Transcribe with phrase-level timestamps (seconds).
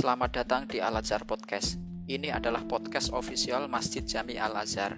[0.00, 1.76] Selamat datang di Al Azhar Podcast.
[2.08, 4.96] Ini adalah podcast official Masjid Jami Al Azhar.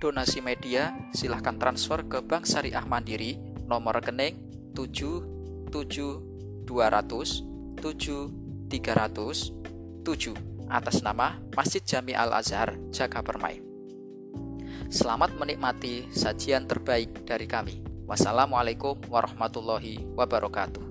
[0.00, 3.36] Donasi media silahkan transfer ke Bank Syariah Mandiri
[3.68, 4.40] nomor rekening
[4.72, 6.64] 77 200
[7.76, 7.84] 7
[8.72, 13.60] 300 7 atas nama Masjid Jami Al Azhar Jaga Permai.
[14.88, 17.84] Selamat menikmati sajian terbaik dari kami.
[18.08, 20.87] Wassalamualaikum warahmatullahi wabarakatuh.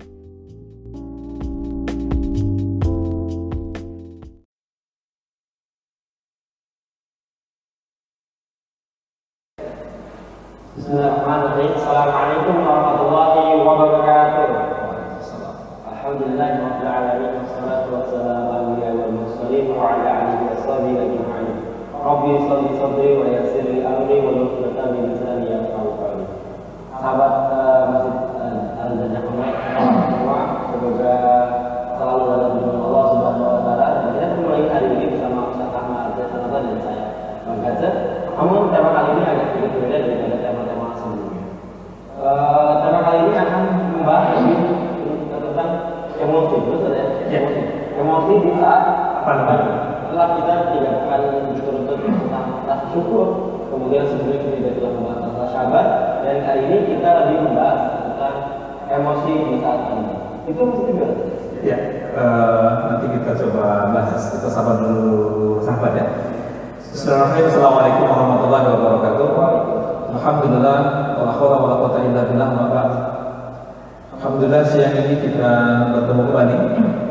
[74.88, 75.52] Siang ini kita
[75.92, 76.56] bertemu kembali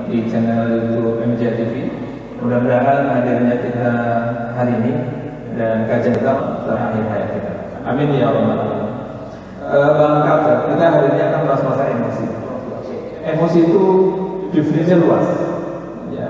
[0.10, 1.74] di channel YouTube MJ TV.
[2.42, 3.90] Mudah-mudahan hadirnya kita
[4.58, 4.94] hari ini
[5.54, 7.52] dan kajian kita terakhir hayat kita.
[7.86, 8.82] Amin ya alamin.
[9.62, 12.26] Uh, Bang Kapten, kita hari ini akan bahas masalah emosi.
[13.30, 13.84] Emosi itu
[14.58, 15.28] definisinya luas.
[16.10, 16.30] Ya,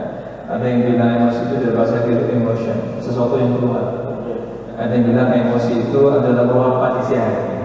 [0.51, 3.85] ada yang bilang emosi itu dari bahasa Greek emotion, sesuatu yang keluar.
[4.75, 7.56] Ada yang bilang emosi itu adalah luapan isi hati.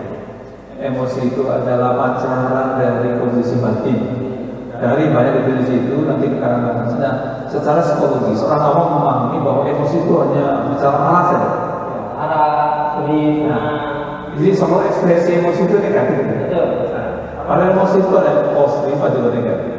[0.83, 4.03] Emosi itu adalah pancaran dari kondisi batin.
[4.83, 6.91] Dari banyak definisi itu nanti bahas.
[6.99, 7.15] Nah,
[7.47, 11.51] secara psikologi, seorang awam memahami bahwa emosi itu hanya bicara arah saja.
[12.19, 12.63] Arah
[13.47, 13.67] Nah,
[14.35, 16.19] jadi soal ekspresi emosi itu negatif.
[16.19, 16.67] betul.
[17.47, 19.75] Padahal emosi itu ada positif, ada juga negatif.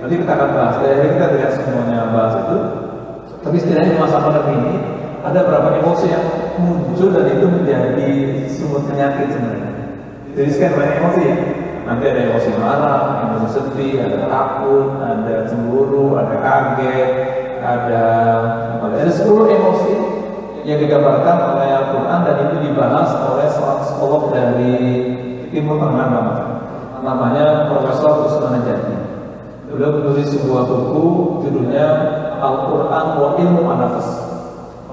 [0.00, 0.74] Nanti kita akan bahas.
[0.82, 2.58] Dari kita tidak semuanya bahas itu.
[3.40, 4.74] Tapi setidaknya di masa pandemi ini
[5.22, 6.24] ada beberapa emosi yang
[6.60, 8.08] muncul dan itu menjadi
[8.48, 9.69] sumber penyakit sebenarnya.
[10.34, 11.36] Jadi sekian banyak emosi ya.
[11.90, 17.10] Nanti ada emosi marah, emosi sedih, ada takut, ada cemburu, ada kaget,
[17.58, 18.04] ada
[18.80, 19.94] ada 10 emosi
[20.68, 24.76] yang digambarkan oleh Al-Quran dan itu dibahas oleh seorang psikolog dari
[25.50, 26.46] Timur Tengah namanya,
[27.00, 28.96] namanya Profesor Usman Najati.
[29.72, 31.06] Beliau menulis sebuah buku
[31.46, 31.86] judulnya
[32.38, 34.08] Al-Quran wa Ilmu Anafas.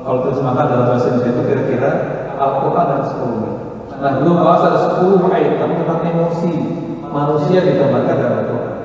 [0.01, 1.91] Kalau terjemahkan dalam bahasa Indonesia itu kira-kira
[2.39, 3.66] Al-Quran dan psikologi.
[3.97, 6.51] Nah, belum bahas ada 10 item tentang emosi
[7.09, 8.75] manusia digambarkan dalam Al-Quran.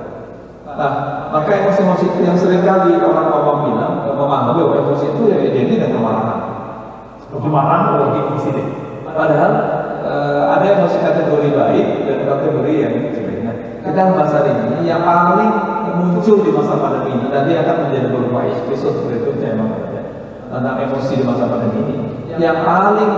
[0.73, 0.93] Nah,
[1.29, 5.77] maka emosi-emosi itu yang sering kali orang awam bilang, memahami bahwa emosi itu ya identik
[5.85, 6.41] dengan kemarahan.
[7.29, 8.67] Kemarahan lagi emosi deh.
[9.13, 9.53] Padahal
[10.01, 13.39] eh, ada emosi kategori baik dan kategori yang jelek.
[13.45, 15.53] Nah, kita bahas hari ini yang paling
[15.93, 19.71] muncul di masa pandemi ini nanti akan menjadi beberapa episode berikutnya emang
[20.49, 21.97] tentang emosi di masa pandemi ini.
[22.41, 23.13] Yang paling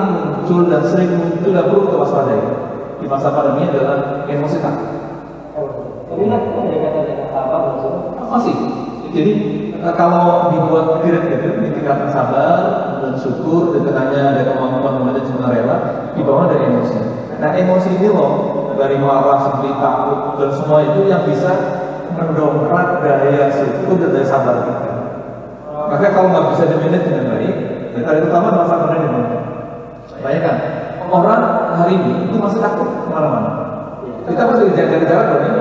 [0.44, 2.42] muncul dan sering muncul dan perlu kita waspadai
[3.00, 4.92] di masa pandemi adalah emosi takut.
[6.12, 8.00] Tapi ada kata-kata sabar maksudnya.
[8.28, 8.56] Masih.
[9.16, 9.32] Jadi
[9.80, 12.60] eh, kalau dibuat direct gitu, ditingkatkan sabar
[13.00, 15.76] dan syukur, di tengahnya ada kemampuan manajemen rela,
[16.12, 16.98] di bawah dari emosi.
[17.40, 18.32] Nah emosi ini loh
[18.76, 21.52] dari marah, sedih, takut dan semua itu yang bisa
[22.20, 24.92] mendongkrak daya syukur dan daya sabar kita.
[25.88, 27.54] Maka kalau nggak bisa dimanage dengan baik,
[27.96, 29.03] ya tadi utama adalah sabarnya di mana?
[30.24, 30.56] Bayangkan
[31.12, 31.42] orang
[31.76, 33.50] hari ini itu masih takut ke mana-mana.
[34.24, 35.52] Kita masih jaga jarak dong ya.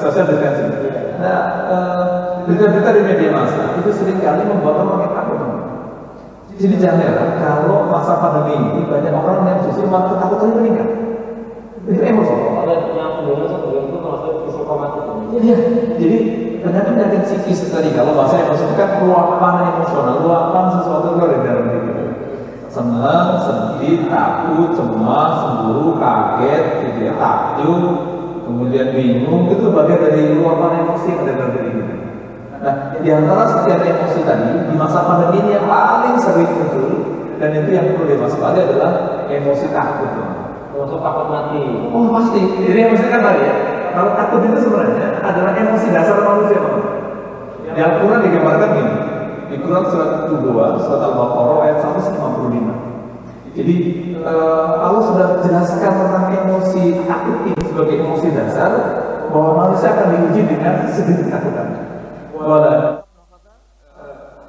[0.00, 0.72] Social distancing.
[1.20, 2.04] Nah, eh,
[2.48, 5.38] berita-berita di media massa itu sering kali membuat orang yang takut.
[6.56, 10.88] Jadi jangan heran kalau masa pandemi ini banyak orang yang justru malah ketakutannya meningkat.
[11.84, 12.34] Itu emosi.
[12.64, 15.04] Ada yang dulu satu itu termasuk psikomatis.
[15.36, 15.56] Iya.
[16.00, 16.18] Jadi
[16.62, 21.44] penyakit-penyakit psikis tadi kalau bahasa emosi itu kan luapan emosional, luapan sesuatu yang ada di
[21.44, 21.66] dalam
[22.72, 27.84] Senang, sedih, takut, cemas, cemburu, kaget, gitu ya, takjub,
[28.48, 31.94] kemudian bingung, itu bagian dari luapan emosi yang ada dalam diri kita.
[32.64, 36.88] Nah, di antara sekian emosi tadi, di masa pandemi ini yang paling sering muncul,
[37.36, 38.90] dan itu yang perlu diwaspadai adalah
[39.28, 40.10] emosi takut.
[40.72, 41.62] Termasuk takut mati.
[41.92, 43.54] Oh pasti, jadi emosi kan tadi ya,
[43.92, 46.60] kalau takut itu sebenarnya adalah emosi dasar manusia.
[47.68, 49.11] Di Al-Quran digambarkan gini.
[49.52, 50.48] Di Quran surat 2,
[50.80, 52.92] surat Al-Baqarah ayat 155.
[53.52, 53.76] Jadi
[54.24, 58.72] uh, Allah sudah jelaskan tentang emosi takut ini sebagai emosi dasar
[59.28, 61.68] bahwa manusia akan diuji dengan sedikit ketakutan.
[62.32, 63.04] Wala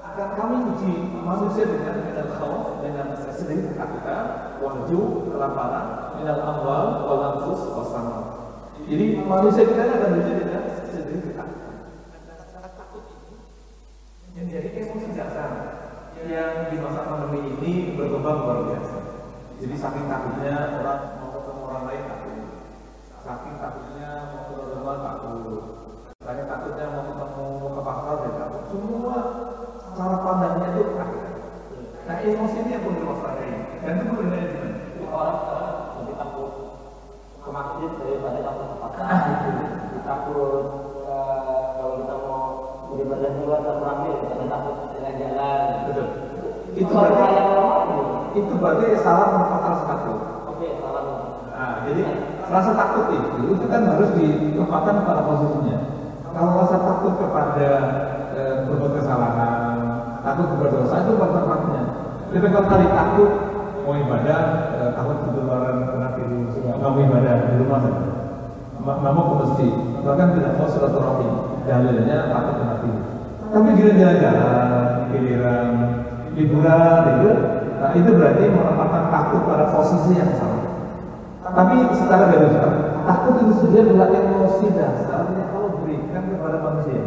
[0.08, 4.24] akan kami uji manusia dengan dengan khauf dengan sedikit ketakutan,
[4.64, 5.02] wahju,
[5.36, 8.18] kelaparan, minal amwal, wal anfus, wasama.
[8.88, 11.74] Jadi manusia kita akan diuji dengan sedikit ketakutan.
[12.80, 13.36] Takut ini
[14.40, 15.52] yang jadi emosi dasar
[16.24, 18.00] yang di masa pandemi ini
[18.34, 18.98] berkembang luar biasa.
[19.62, 22.38] Jadi saking takutnya orang mau ketemu orang lain takut,
[23.22, 25.64] saking takutnya mau keluar rumah takut,
[26.20, 28.62] saking takutnya mau ketemu ke pasar ya takut.
[28.74, 29.18] Semua
[29.94, 31.22] cara pandangnya itu takut.
[32.04, 33.52] Nah emosi ini yang perlu diwaspadai
[33.86, 34.72] dan itu perlu manajemen.
[35.14, 36.52] Orang sekarang lebih takut
[37.38, 39.06] ke masjid daripada takut ke pasar.
[39.06, 39.52] Ah, itu.
[40.04, 40.64] Takut
[41.06, 42.44] eh, kalau kita mau
[42.92, 45.62] beribadah di luar terperangi daripada takut jalan-jalan.
[45.88, 46.08] Betul.
[46.74, 47.53] Itu berarti yang
[48.64, 50.18] berarti salah menempatkan rasa takut.
[50.48, 51.06] Oke, salam.
[51.52, 52.02] Nah, jadi
[52.48, 55.78] rasa takut itu itu kan harus ditempatkan pada posisinya.
[56.32, 57.70] Kalau rasa takut kepada
[58.34, 59.76] eh, berbuat kesalahan,
[60.24, 61.82] takut kepada dosa itu pada tempatnya.
[62.32, 63.30] Tapi kalau tadi takut
[63.84, 64.40] mau ibadah,
[64.80, 68.04] eh, takut ketularan kena virus, nggak mau ibadah di rumah saja.
[68.84, 69.74] Nggak mau ke masjid,
[70.08, 71.34] bahkan tidak mau silaturahim.
[71.68, 73.08] Dalilnya takut kena virus.
[73.54, 75.68] Tapi giliran jalan-jalan, giliran
[76.34, 77.32] liburan itu,
[77.84, 80.72] nah itu berarti menempatkan takut pada posisi yang salah.
[81.44, 82.70] Tapi secara garis besar,
[83.04, 87.04] takut itu sendiri adalah emosi dasar yang Allah berikan kepada manusia.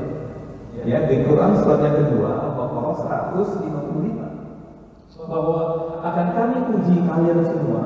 [0.85, 5.59] Ya, di Quran surat yang kedua, Al-Baqarah 155 bahwa
[6.05, 7.83] akan kami uji kalian semua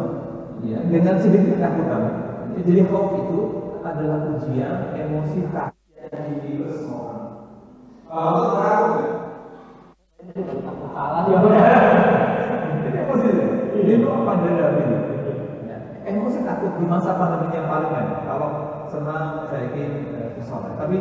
[0.67, 2.03] ya, dengan sedikit ketakutan.
[2.59, 3.41] Jadi khauf itu
[3.87, 7.15] adalah ujian emosi takut yang dimiliki semua.
[8.11, 9.07] Kalau takut,
[10.91, 11.39] Salah ya.
[12.91, 13.45] Ini emosi itu.
[13.81, 14.99] Ini apa dari ini?
[16.11, 18.21] Emosi takut di masa pandemi yang paling banyak.
[18.27, 18.51] Kalau
[18.91, 20.29] senang saya ingin eh.
[20.75, 20.97] Tapi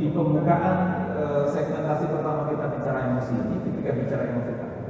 [0.00, 0.76] di pembukaan
[1.14, 4.84] eh, segmentasi pertama kita bicara emosi ini, ketika bicara emosi takut,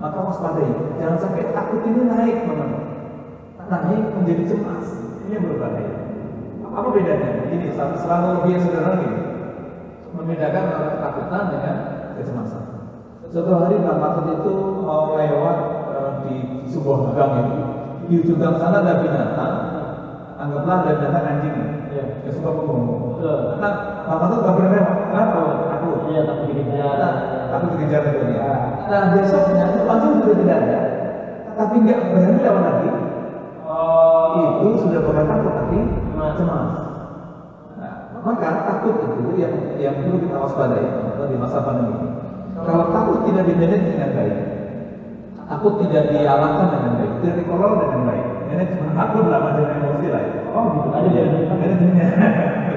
[0.00, 0.72] maka waspadai.
[0.96, 2.84] Jangan sampai takut ini naik, teman-teman.
[3.68, 4.86] Naik menjadi cemas.
[5.28, 5.94] Ini yang berbahaya.
[6.70, 7.30] Apa bedanya?
[7.50, 9.20] Ini sel- selalu lebih sederhana gini.
[10.14, 11.76] Membedakan antara ketakutan dengan
[12.16, 12.64] kecemasan.
[13.30, 15.58] Suatu hari Pak Matut itu mau lewat
[16.70, 17.56] sebuah gang itu.
[18.06, 19.54] Di ujung gang sana ada binatang.
[20.40, 21.56] Anggaplah ada binatang anjing.
[21.90, 22.04] Iya.
[22.24, 22.50] Yang suka.
[22.54, 23.38] Betul.
[23.58, 23.72] Nah,
[24.06, 24.84] Pak Matut nggak pernah.
[25.10, 25.40] Kenapa?
[25.78, 25.88] Aku.
[26.10, 27.14] Iya, tapi gini Nah,
[27.54, 28.38] aku dikejar itu ya.
[28.38, 28.52] Ya.
[28.88, 30.80] Nah, besoknya itu anjing sudah tidak ada.
[31.58, 32.90] Tapi nggak berani lewat lagi.
[33.70, 35.78] Oh, Itu sudah bukan takut tapi
[36.36, 36.72] Cemas.
[37.80, 40.86] Nah, maka takut itu yang yang perlu kita waspadai
[41.30, 42.10] di masa pandemi.
[42.60, 44.36] Kalau takut tidak dimanage dengan baik,
[45.50, 50.22] takut tidak diarahkan dengan baik, tidak dikelola dengan baik, manajemen takut lah manajemen emosi lah.
[50.22, 50.32] ya.
[50.54, 50.88] Oh, gitu.
[50.94, 52.08] Ada Iya, di- manajemennya.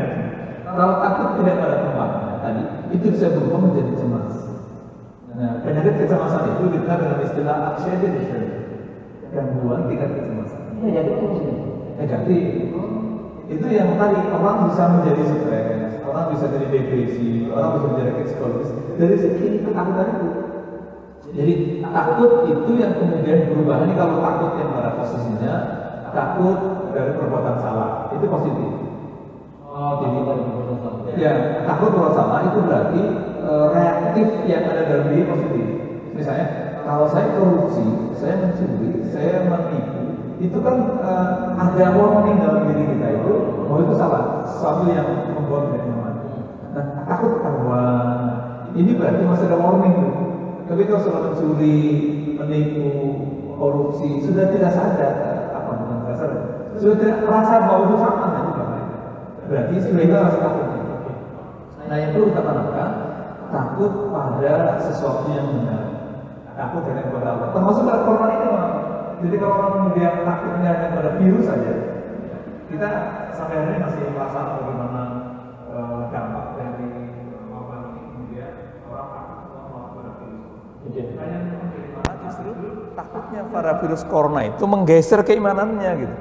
[0.74, 4.34] Kalau takut tidak pada tempatnya tadi, itu bisa berubah menjadi cemas.
[5.34, 8.10] Nah, penyakit kecemasan itu dikenal dengan istilah anxiety
[9.34, 11.14] gangguan tingkat kecemasan Iya, jadi
[11.97, 12.42] negatif
[13.50, 18.69] itu yang tadi orang bisa menjadi stres orang bisa jadi depresi orang bisa menjadi psikologis
[18.94, 20.28] dari segi ketakutan itu
[21.33, 23.90] jadi takut itu yang kemudian berubah.
[23.90, 25.54] Ini kalau takut yang pada posisinya
[26.13, 26.57] takut
[26.94, 28.13] dari perbuatan salah.
[28.13, 28.69] Itu positif.
[29.66, 30.94] Oh, jadi tadi betul.
[31.18, 31.33] ya.
[31.66, 33.02] takut kalau salah itu berarti
[33.42, 35.66] eh, reaktif yang ada dalam diri positif.
[36.13, 36.47] Misalnya
[36.85, 40.02] kalau saya korupsi saya mencuri saya menipu
[40.37, 43.33] itu kan eh, ada warning dalam diri kita itu
[43.66, 44.23] bahwa itu salah.
[44.45, 46.13] Sesuatu yang membuat tidak nyaman.
[46.78, 48.09] Nah takut ketahuan.
[48.78, 49.94] Ini berarti masih ada warning.
[49.97, 50.22] tuh
[50.73, 51.77] tapi kalau sudah mencuri
[52.33, 52.89] menipu
[53.61, 55.13] korupsi sudah tidak sadar
[55.53, 56.42] apa bukan sadar
[56.81, 58.85] sudah tidak merasa bahwa itu itu bahaya
[59.45, 60.68] berarti sudah itu rasa takut
[61.83, 62.89] Nah yang perlu kita tanamkan
[63.53, 65.83] takut pada sesuatu yang benar,
[66.57, 67.47] takut hanya kepada Allah.
[67.53, 68.49] Termasuk pada corona ini.
[69.23, 71.73] Jadi kalau orang kemudian takutnya hanya pada virus saja,
[72.65, 72.89] kita
[73.30, 75.03] sampai hari ini masih merasa bagaimana
[76.09, 76.32] dampak
[80.94, 82.50] Nah, justru
[82.94, 86.16] takutnya pada virus corona itu menggeser keimanannya gitu.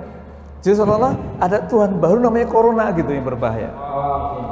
[0.62, 3.74] Jadi seolah-olah ada Tuhan baru namanya corona gitu yang berbahaya.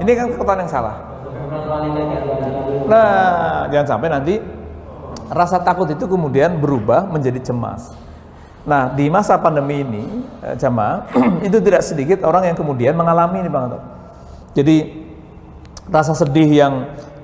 [0.03, 0.97] Ini kan kekuatan yang salah.
[2.91, 4.35] Nah, jangan sampai nanti
[5.31, 7.95] rasa takut itu kemudian berubah menjadi cemas.
[8.67, 10.05] Nah, di masa pandemi ini,
[10.45, 11.09] eh, jamaah,
[11.47, 13.79] itu tidak sedikit orang yang kemudian mengalami ini Bang Anto.
[14.53, 15.07] Jadi
[15.89, 16.75] rasa sedih yang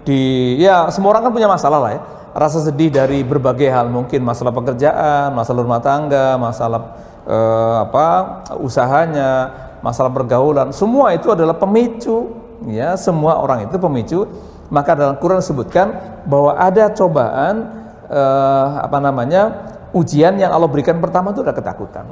[0.07, 2.00] di ya semua orang kan punya masalah lah ya.
[2.37, 6.81] Rasa sedih dari berbagai hal mungkin masalah pekerjaan, masalah rumah tangga, masalah
[7.25, 8.07] eh, apa
[8.61, 9.49] usahanya,
[9.81, 12.37] masalah pergaulan, semua itu adalah pemicu
[12.69, 14.28] ya, semua orang itu pemicu.
[14.69, 15.95] Maka dalam Quran disebutkan
[16.28, 17.55] bahwa ada cobaan
[18.05, 19.73] eh, apa namanya?
[19.97, 22.05] ujian yang Allah berikan pertama itu adalah ketakutan.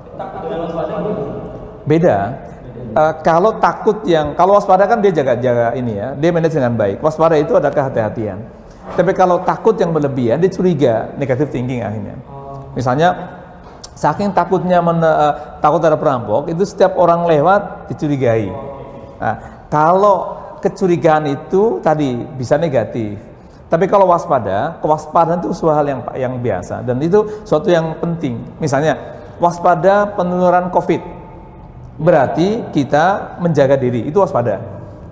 [1.84, 2.18] Beda.
[2.94, 7.02] Uh, kalau takut yang kalau waspada kan dia jaga-jaga ini ya, dia manage dengan baik.
[7.02, 8.38] Waspada itu ada kehati-hatian.
[8.92, 12.20] Tapi kalau takut yang berlebihan, dia curiga, negatif thinking akhirnya.
[12.76, 13.08] Misalnya
[13.96, 18.52] saking takutnya men, uh, takut ada perampok, itu setiap orang lewat dicurigai.
[19.16, 23.16] Nah, kalau kecurigaan itu tadi bisa negatif.
[23.72, 28.38] Tapi kalau waspada, kewaspadaan itu suatu hal yang yang biasa dan itu suatu yang penting.
[28.60, 28.94] Misalnya
[29.42, 31.02] waspada penularan COVID
[31.98, 34.58] berarti kita menjaga diri itu waspada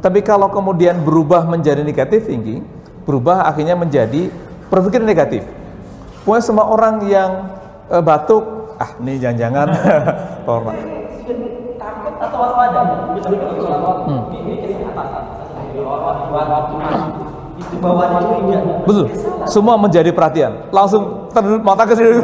[0.02, 2.58] tapi kalau kemudian berubah menjadi negatif tinggi
[3.02, 4.30] berubah akhirnya menjadi
[4.72, 5.42] berpikir negatif.
[6.22, 7.30] Pokoknya semua orang yang
[7.90, 9.68] e, batuk ah ini jangan-jangan.
[10.46, 11.02] Korban
[11.82, 12.80] takut atau waspada?
[14.06, 14.22] Hmm.
[18.86, 19.06] betul.
[19.50, 20.70] Semua menjadi perhatian.
[20.70, 22.10] Langsung ter mata ke sini.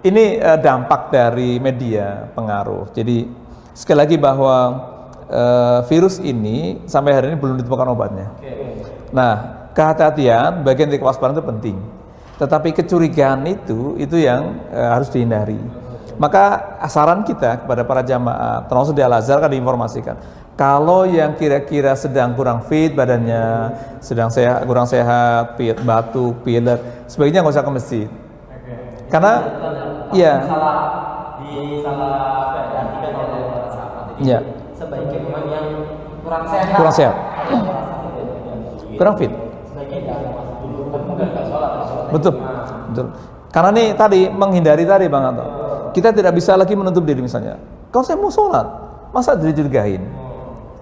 [0.00, 2.88] Ini uh, dampak dari media pengaruh.
[2.96, 3.28] Jadi
[3.76, 4.56] sekali lagi bahwa
[5.28, 8.32] uh, virus ini sampai hari ini belum ditemukan obatnya.
[9.10, 11.76] Nah, kehati-hatian bagian dari kewaspadaan itu penting.
[12.40, 15.60] Tetapi kecurigaan itu itu yang uh, harus dihindari.
[16.20, 20.20] Maka saran kita kepada para jamaah, termasuk di Al-Azhar kan diinformasikan,
[20.52, 23.72] kalau yang kira-kira sedang kurang fit badannya,
[24.04, 28.06] sedang sehat, kurang sehat, pit, batuk, pilek, sebaiknya nggak usah ke masjid.
[29.08, 29.32] Karena
[30.10, 30.42] Iya.
[30.42, 30.78] Salah
[31.38, 32.14] di salah
[32.66, 34.04] diartikan oleh para sahabat.
[34.18, 34.38] Iya.
[34.74, 35.66] Sebaiknya memang yang
[36.26, 36.74] kurang sehat.
[36.74, 37.14] Kurang sehat.
[39.00, 39.32] Kurang fit.
[42.12, 42.34] Betul.
[42.92, 43.06] Betul.
[43.48, 45.44] Karena nih tadi menghindari tadi Bang Anto.
[45.96, 47.56] Kita tidak bisa lagi menutup diri misalnya.
[47.88, 48.66] Kalau saya mau sholat,
[49.10, 50.04] masa dicurigain?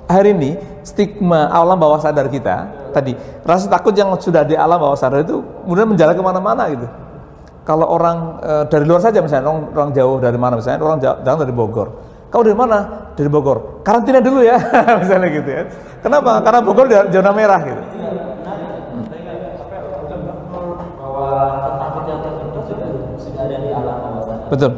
[0.09, 0.59] Hari ini
[0.89, 3.13] stigma alam bawah sadar kita tadi
[3.45, 6.89] rasa takut yang sudah di alam bawah sadar itu kemudian menjalar ke mana-mana gitu
[7.69, 11.19] kalau orang e, dari luar saja misalnya orang, orang jauh dari mana misalnya orang jauh,
[11.21, 11.89] jauh dari Bogor
[12.33, 14.57] kau dari mana dari Bogor karantina dulu ya
[15.05, 15.63] misalnya gitu ya
[16.01, 17.83] kenapa karena Bogor zona merah gitu
[24.49, 24.73] betul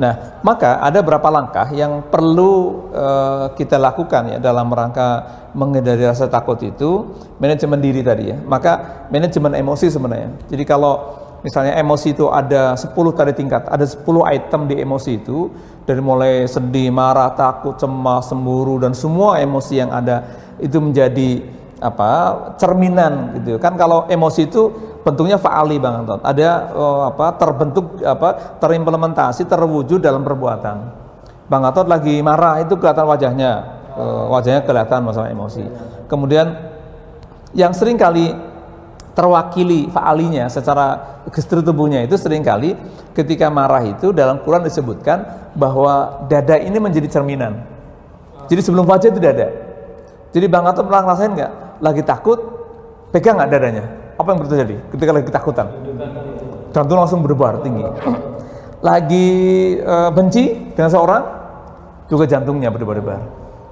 [0.00, 6.24] Nah, maka ada beberapa langkah yang perlu uh, kita lakukan ya dalam rangka menghindari rasa
[6.24, 8.40] takut itu manajemen diri tadi ya.
[8.40, 10.32] Maka manajemen emosi sebenarnya.
[10.48, 15.52] Jadi kalau misalnya emosi itu ada 10 tadi tingkat, ada 10 item di emosi itu
[15.84, 20.24] dari mulai sedih, marah, takut, cemas, cemburu dan semua emosi yang ada
[20.64, 22.10] itu menjadi apa
[22.60, 24.68] cerminan gitu kan kalau emosi itu
[25.00, 26.20] bentuknya faali bang Anton.
[26.20, 30.76] Ada oh, apa terbentuk apa terimplementasi terwujud dalam perbuatan.
[31.48, 33.52] Bang Anton lagi marah itu kelihatan wajahnya.
[33.90, 35.66] Uh, wajahnya kelihatan masalah emosi.
[36.06, 36.46] Kemudian
[37.58, 38.30] yang sering kali
[39.18, 42.78] terwakili faalinya secara gestur tubuhnya itu sering kali
[43.10, 47.66] ketika marah itu dalam Quran disebutkan bahwa dada ini menjadi cerminan.
[48.46, 49.50] Jadi sebelum wajah itu dada.
[50.30, 52.38] Jadi bang Anton pernah ngerasain nggak lagi takut,
[53.10, 53.84] pegang nggak dadanya?
[54.20, 55.66] Apa yang terjadi ketika lagi ketakutan?
[56.70, 57.82] Jantung langsung berdebar tinggi.
[58.80, 59.28] Lagi
[59.76, 61.22] e, benci dengan seorang,
[62.08, 63.20] juga jantungnya berdebar-debar.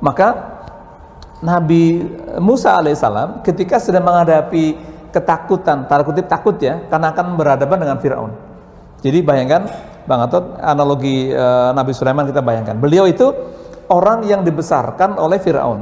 [0.04, 0.28] Maka
[1.40, 2.04] Nabi
[2.42, 4.76] Musa alaihissalam ketika sedang menghadapi
[5.08, 8.32] ketakutan, tanda kutip takut ya, karena akan berhadapan dengan Firaun.
[9.00, 9.64] Jadi bayangkan,
[10.04, 12.76] Bang Atot, analogi e, Nabi Sulaiman kita bayangkan.
[12.76, 13.32] Beliau itu
[13.88, 15.80] orang yang dibesarkan oleh Firaun.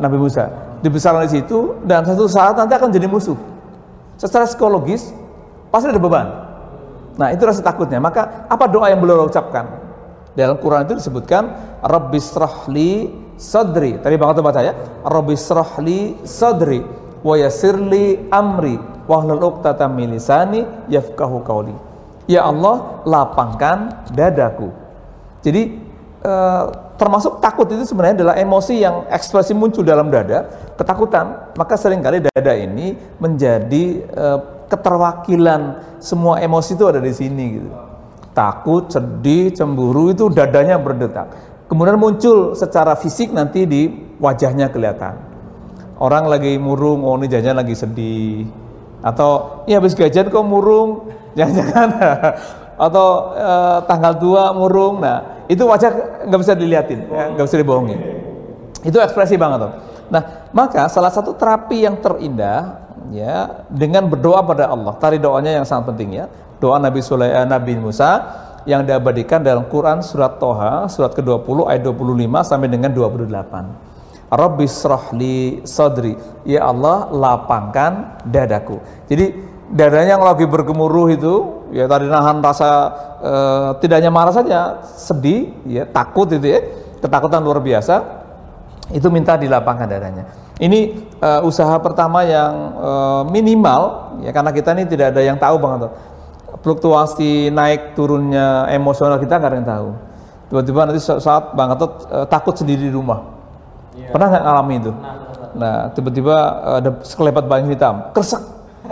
[0.00, 3.38] Nabi Musa dibesarkan di situ dan satu saat nanti akan jadi musuh.
[4.18, 5.14] Secara psikologis
[5.70, 6.26] pasti ada beban.
[7.16, 8.02] Nah, itu rasa takutnya.
[8.02, 9.66] Maka apa doa yang beliau ucapkan?
[10.32, 11.48] Dalam Quran itu disebutkan
[11.84, 14.00] Rabbisrahli sadri.
[14.00, 14.72] Tadi Bang baca ya.
[15.04, 16.80] Rabbisrahli sadri
[17.20, 21.74] wa yasirli amri wahlul uqtatam min lisani yafqahu qawli.
[22.30, 24.70] Ya Allah, lapangkan dadaku.
[25.42, 25.81] Jadi
[26.22, 26.64] eh,
[27.02, 30.46] termasuk takut itu sebenarnya adalah emosi yang ekspresi muncul dalam dada,
[30.78, 31.50] ketakutan.
[31.58, 34.26] Maka sering kali dada ini menjadi e,
[34.70, 37.70] keterwakilan semua emosi itu ada di sini gitu.
[38.30, 41.34] Takut, sedih, cemburu itu dadanya berdetak.
[41.66, 43.90] Kemudian muncul secara fisik nanti di
[44.22, 45.18] wajahnya kelihatan.
[45.98, 48.46] Orang lagi murung, oh ini jajan lagi sedih.
[49.02, 51.88] Atau ya habis gajian kok murung, jangan-jangan
[52.78, 53.50] atau e,
[53.90, 55.02] tanggal tua murung.
[55.02, 58.00] Nah, itu wajah nggak bisa diliatin, ya, nggak bisa dibohongin.
[58.80, 59.72] Itu ekspresi banget tuh.
[60.08, 62.80] Nah, maka salah satu terapi yang terindah
[63.12, 64.96] ya dengan berdoa pada Allah.
[64.96, 66.26] Tadi doanya yang sangat penting ya.
[66.56, 68.10] Doa Nabi Sulaiman Nabi Musa
[68.64, 73.92] yang diabadikan dalam Quran surat Toha surat ke-20 ayat 25 sampai dengan 28.
[74.32, 76.16] Rabbi srahli sadri.
[76.48, 78.80] Ya Allah, lapangkan dadaku.
[79.04, 81.34] Jadi dadanya yang lagi bergemuruh itu
[81.72, 82.70] ya tadi nahan rasa
[83.18, 83.34] e,
[83.80, 86.60] tidaknya marah saja, sedih, ya takut itu ya,
[87.00, 88.22] ketakutan luar biasa.
[88.92, 90.24] Itu minta dilapangkan dadanya.
[90.60, 90.80] Ini
[91.16, 92.90] e, usaha pertama yang e,
[93.32, 95.90] minimal ya karena kita ini tidak ada yang tahu banget
[96.62, 99.88] fluktuasi naik turunnya emosional kita nggak ada yang tahu.
[100.52, 103.24] Tiba-tiba nanti saat Bang Gatot uh, takut sendiri di rumah.
[103.96, 104.12] Yeah.
[104.12, 104.92] Pernah nggak ngalami itu?
[105.52, 106.36] Nah, tiba-tiba
[106.80, 108.40] ada sekelebat bayang hitam, kersek.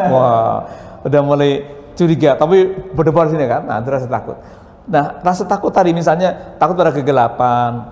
[0.12, 0.66] Wah,
[1.04, 1.64] udah mulai
[1.94, 3.68] curiga, tapi berdebar sini kan.
[3.68, 4.36] Nah, itu rasa takut.
[4.90, 7.84] Nah, rasa takut tadi misalnya takut pada kegelapan,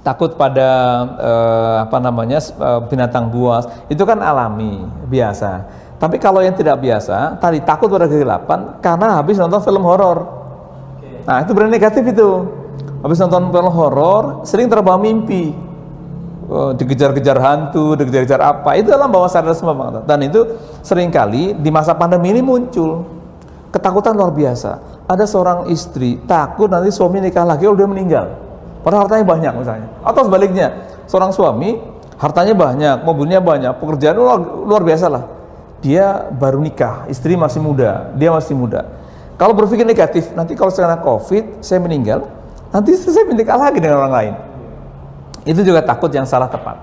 [0.00, 0.70] takut pada
[1.20, 5.68] uh, apa namanya uh, binatang buas, itu kan alami, biasa.
[5.98, 10.24] Tapi kalau yang tidak biasa, tadi takut pada kegelapan karena habis nonton film horor.
[11.28, 12.30] Nah, itu berarti negatif itu.
[13.04, 15.67] Habis nonton film horor, sering terbawa mimpi.
[16.48, 18.72] Oh, dikejar-kejar hantu, dikejar-kejar apa.
[18.80, 20.08] Itu dalam bawah sadar semua Bang.
[20.08, 23.04] Dan itu sering kali di masa pandemi ini muncul.
[23.68, 25.04] Ketakutan luar biasa.
[25.04, 28.26] Ada seorang istri takut nanti suami nikah lagi kalau dia meninggal.
[28.80, 29.88] Padahal hartanya banyak misalnya.
[30.00, 31.76] Atau sebaliknya, seorang suami
[32.16, 35.24] hartanya banyak, mobilnya banyak, pekerjaan luar, luar biasa lah
[35.78, 38.86] dia baru nikah, istri masih muda, dia masih muda.
[39.38, 42.26] Kalau berpikir negatif, nanti kalau sekarang COVID, saya meninggal,
[42.74, 44.34] nanti saya menikah lagi dengan orang lain.
[45.48, 46.76] Itu juga takut yang salah tepat.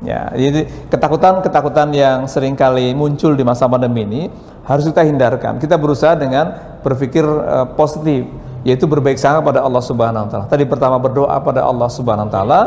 [0.00, 4.22] Ya, jadi ketakutan-ketakutan yang sering kali muncul di masa pandemi ini
[4.64, 5.60] harus kita hindarkan.
[5.60, 8.24] Kita berusaha dengan berpikir uh, positif,
[8.64, 10.46] yaitu berbaik sangka pada Allah Subhanahu wa taala.
[10.48, 12.60] Tadi pertama berdoa pada Allah Subhanahu wa taala.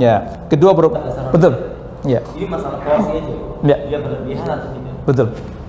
[0.00, 0.88] Ya, kedua ber
[1.34, 1.52] betul.
[2.08, 2.24] Ya.
[2.32, 3.34] Ini masalah porsi aja.
[3.60, 3.76] Ya.
[3.84, 4.94] Dia berlebihan atau tidak?
[5.04, 5.26] Betul.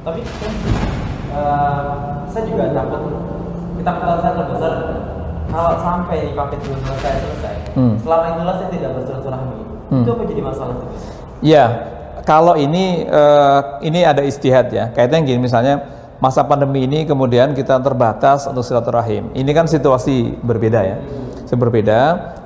[0.08, 0.54] Tapi kan
[1.36, 1.80] uh,
[2.32, 3.04] saya juga takut
[3.76, 4.74] kita kalau saya terbesar
[5.52, 7.96] kalau sampai COVID belum selesai selesai, hmm.
[8.02, 9.58] selama saya tidak bersilaturahmi.
[9.92, 10.04] Hmm.
[10.08, 10.86] Itu apa jadi masalah itu?
[11.44, 11.66] Ya,
[12.24, 14.90] kalau ini uh, ini ada istihad ya.
[14.96, 15.84] Kaitannya gini misalnya
[16.24, 19.36] masa pandemi ini kemudian kita terbatas untuk silaturahim.
[19.36, 20.98] Ini kan situasi berbeda ya.
[20.98, 21.60] Hmm.
[21.60, 22.00] Berbeda.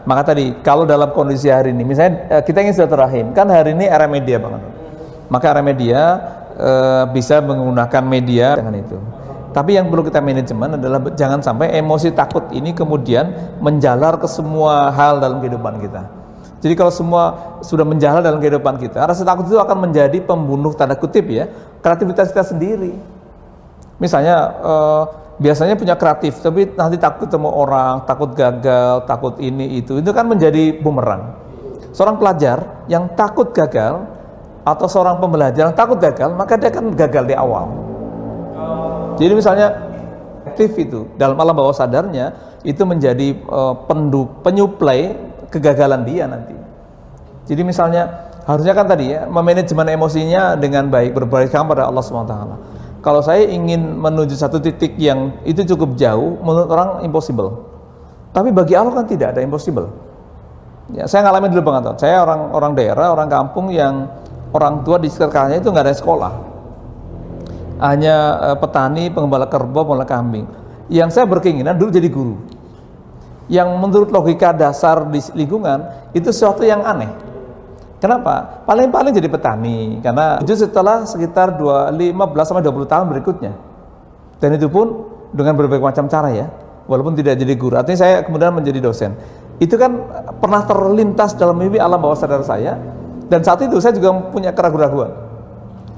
[0.09, 3.85] Maka tadi kalau dalam kondisi hari ini misalnya eh, kita ingin silaturahim, kan hari ini
[3.85, 4.65] era media banget.
[5.29, 6.01] Maka era media
[6.55, 6.71] e,
[7.11, 8.97] bisa menggunakan media dengan itu.
[9.55, 14.91] Tapi yang perlu kita manajemen adalah jangan sampai emosi takut ini kemudian menjalar ke semua
[14.91, 16.11] hal dalam kehidupan kita.
[16.59, 17.23] Jadi kalau semua
[17.63, 21.47] sudah menjalar dalam kehidupan kita, rasa takut itu akan menjadi pembunuh tanda kutip ya
[21.79, 22.99] kreativitas kita sendiri.
[23.95, 25.03] Misalnya eh,
[25.39, 30.27] biasanya punya kreatif, tapi nanti takut ketemu orang, takut gagal, takut ini itu, itu kan
[30.27, 31.31] menjadi bumerang.
[31.95, 34.03] Seorang pelajar yang takut gagal,
[34.65, 37.84] atau seorang pembelajar yang takut gagal, maka dia akan gagal di awal.
[39.15, 39.67] Jadi misalnya
[40.55, 42.31] aktif itu dalam alam bawah sadarnya
[42.63, 45.17] itu menjadi uh, penduk penyuplai
[45.51, 46.55] kegagalan dia nanti.
[47.45, 52.35] Jadi misalnya harusnya kan tadi ya memanajemen emosinya dengan baik berbaik pada Allah SWT.
[53.03, 57.69] Kalau saya ingin menuju satu titik yang itu cukup jauh, menurut orang impossible.
[58.33, 59.93] Tapi bagi Allah kan tidak ada impossible.
[60.89, 62.01] Ya, saya ngalamin dulu banget.
[62.01, 64.09] Saya orang orang daerah, orang kampung yang
[64.57, 66.54] orang tua di sekitarnya itu nggak ada sekolah
[67.79, 70.45] hanya uh, petani pengembala kerbau pengembala kambing.
[70.87, 72.35] Yang saya berkeinginan dulu jadi guru.
[73.49, 77.09] Yang menurut logika dasar di lingkungan itu sesuatu yang aneh.
[78.01, 78.61] Kenapa?
[78.69, 79.97] paling-paling jadi petani.
[80.01, 81.95] Karena itu setelah sekitar 15
[82.45, 83.53] sampai 20 tahun berikutnya.
[84.37, 86.47] Dan itu pun dengan berbagai macam cara ya.
[86.85, 87.81] Walaupun tidak jadi guru.
[87.81, 89.17] Artinya saya kemudian menjadi dosen.
[89.57, 90.05] Itu kan
[90.37, 92.77] pernah terlintas dalam mimpi alam bawah sadar saya.
[93.25, 95.24] Dan saat itu saya juga punya keraguan-keraguan.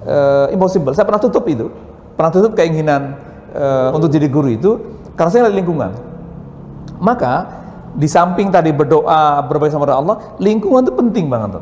[0.08, 0.96] Uh, impossible.
[0.96, 1.68] Saya pernah tutup itu.
[2.16, 3.20] Pernah tutup keinginan
[3.52, 4.80] uh, untuk jadi guru itu
[5.20, 5.92] karena saya lihat lingkungan.
[7.04, 7.44] Maka
[7.92, 11.60] di samping tadi berdoa berbaik sama Allah, lingkungan itu penting banget.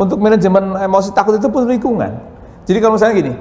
[0.00, 2.08] Untuk manajemen emosi takut itu pun lingkungan.
[2.64, 3.34] Jadi kalau misalnya gini,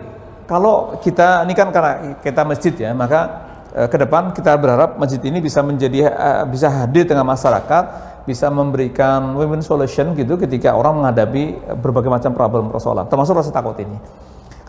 [0.44, 3.48] kalau kita ini kan karena kita masjid ya, maka
[3.80, 8.46] uh, ke depan kita berharap masjid ini bisa menjadi uh, bisa hadir dengan masyarakat bisa
[8.54, 13.98] memberikan win-win solution gitu ketika orang menghadapi berbagai macam problem persoalan, termasuk rasa takut ini.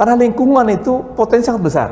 [0.01, 1.89] Karena lingkungan itu potensi sangat besar.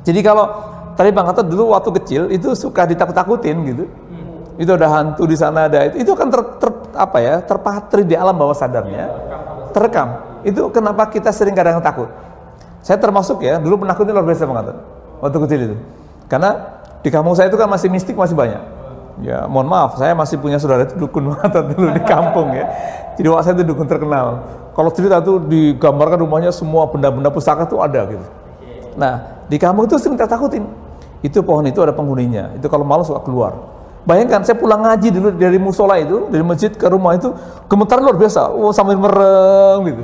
[0.00, 0.48] Jadi kalau
[0.96, 3.84] tadi Bang kata dulu waktu kecil itu suka ditakut-takutin gitu.
[3.84, 4.56] Hmm.
[4.56, 6.08] Itu ada hantu di sana ada itu.
[6.08, 9.12] Itu akan ter, ter, apa ya, terpatri di alam bawah sadarnya.
[9.76, 10.40] Terekam.
[10.40, 12.08] Itu kenapa kita sering kadang takut.
[12.80, 14.72] Saya termasuk ya, dulu penakutnya luar biasa banget
[15.20, 15.76] waktu kecil itu.
[16.32, 18.75] Karena di kampung saya itu kan masih mistik masih banyak
[19.24, 22.68] Ya, mohon maaf, saya masih punya saudara itu dukun mata dulu di kampung ya.
[23.16, 24.44] Jadi waktu saya itu dukun terkenal.
[24.76, 28.26] Kalau cerita tuh digambarkan rumahnya semua benda-benda pusaka tuh ada gitu.
[29.00, 30.68] Nah, di kampung itu sering takutin.
[31.24, 32.52] Itu pohon itu ada penghuninya.
[32.60, 33.56] Itu kalau malam suka keluar.
[34.04, 37.32] Bayangkan saya pulang ngaji dulu dari musola itu, dari masjid ke rumah itu,
[37.66, 38.52] gemetar luar biasa.
[38.52, 40.02] Oh, sambil merem gitu.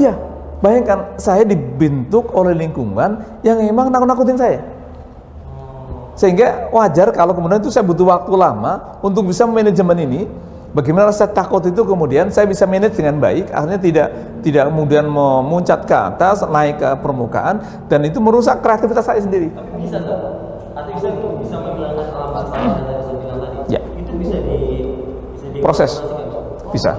[0.00, 0.12] Iya,
[0.58, 4.58] bayangkan saya dibentuk oleh lingkungan yang emang nakut-nakutin saya.
[6.20, 10.22] Sehingga wajar kalau kemudian itu saya butuh waktu lama untuk bisa manajemen ini.
[10.70, 15.82] Bagaimana rasa takut itu kemudian saya bisa manage dengan baik, akhirnya tidak tidak kemudian memuncat
[15.82, 17.58] ke atas, naik ke permukaan,
[17.90, 19.50] dan itu merusak kreativitas saya sendiri.
[19.50, 20.14] Tapi bisa tuh.
[20.78, 21.08] Artinya bisa
[21.42, 22.30] bisa menghilangkan alam
[22.86, 23.56] yang saya bilang tadi.
[23.74, 23.80] Ya.
[23.98, 24.58] Itu bisa di
[25.34, 25.92] bisa di Proses.
[26.70, 26.92] Bisa.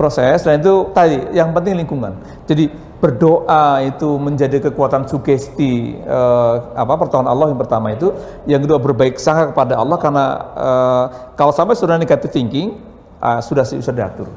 [0.00, 2.16] Proses dan itu tadi yang penting lingkungan.
[2.48, 8.12] Jadi berdoa itu menjadi kekuatan sugesti eh, apa pertolongan Allah yang pertama itu,
[8.44, 12.76] yang kedua berbaik sangka kepada Allah karena eh, kalau sampai sudah negatif thinking
[13.24, 14.28] ah, sudah sudah diatur.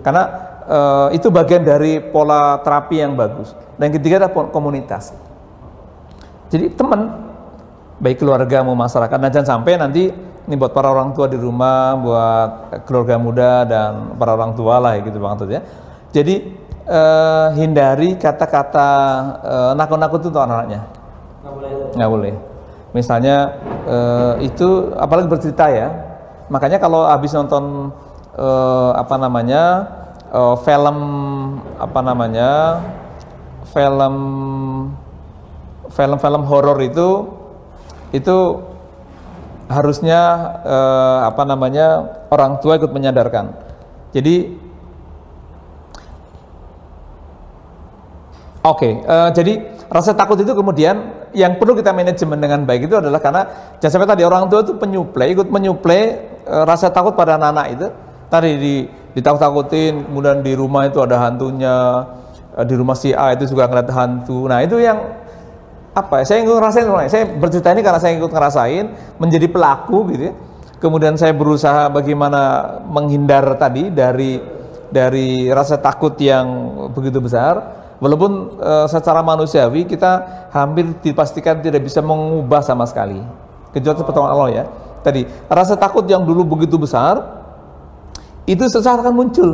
[0.00, 0.24] Karena
[0.64, 3.52] eh, itu bagian dari pola terapi yang bagus.
[3.76, 5.12] Dan ketiga adalah komunitas.
[6.48, 7.28] Jadi teman
[8.00, 10.08] baik keluarga mau masyarakat dan jangan sampai nanti
[10.48, 12.50] ini buat para orang tua di rumah, buat
[12.88, 15.60] keluarga muda dan para orang tua lah gitu bang Antut ya.
[16.08, 16.57] Jadi
[16.88, 18.90] eh, hindari kata-kata
[19.44, 20.80] eh, nakut-nakut itu untuk anak-anaknya,
[21.44, 21.70] Nggak boleh.
[21.94, 22.34] nggak boleh.
[22.96, 23.36] Misalnya
[23.84, 25.88] eh, itu apalagi bercerita ya.
[26.48, 27.92] Makanya kalau habis nonton
[28.34, 29.62] eh, apa namanya
[30.32, 30.98] eh, film
[31.76, 32.50] apa namanya
[33.68, 34.14] film
[35.92, 37.28] film-film horor itu
[38.16, 38.36] itu
[39.68, 40.20] harusnya
[40.64, 41.86] eh, apa namanya
[42.32, 43.52] orang tua ikut menyadarkan.
[44.16, 44.56] Jadi
[48.64, 49.52] oke, eh, jadi
[49.88, 53.42] rasa takut itu kemudian yang perlu kita manajemen dengan baik itu adalah karena
[53.80, 56.02] jangan sampai tadi orang tua itu penyuplai ikut menyuplai
[56.44, 57.86] eh, rasa takut pada anak-anak itu
[58.28, 58.74] tadi di
[59.16, 62.06] ditakut-takutin kemudian di rumah itu ada hantunya
[62.54, 64.46] eh, di rumah si A itu juga ngeliat hantu.
[64.46, 64.98] Nah itu yang
[65.96, 67.10] apa ya, saya ikut ngerasain sebenarnya.
[67.10, 68.84] Saya bercerita ini karena saya ikut ngerasain
[69.18, 70.34] menjadi pelaku gitu ya.
[70.78, 74.38] Kemudian saya berusaha bagaimana menghindar tadi dari
[74.88, 76.46] dari rasa takut yang
[76.94, 77.87] begitu besar.
[77.98, 83.18] Walaupun eh, secara manusiawi kita hampir dipastikan tidak bisa mengubah sama sekali.
[83.74, 84.64] Kecuali pertolongan Allah ya.
[85.02, 87.18] Tadi rasa takut yang dulu begitu besar
[88.46, 89.50] itu sesaat akan muncul.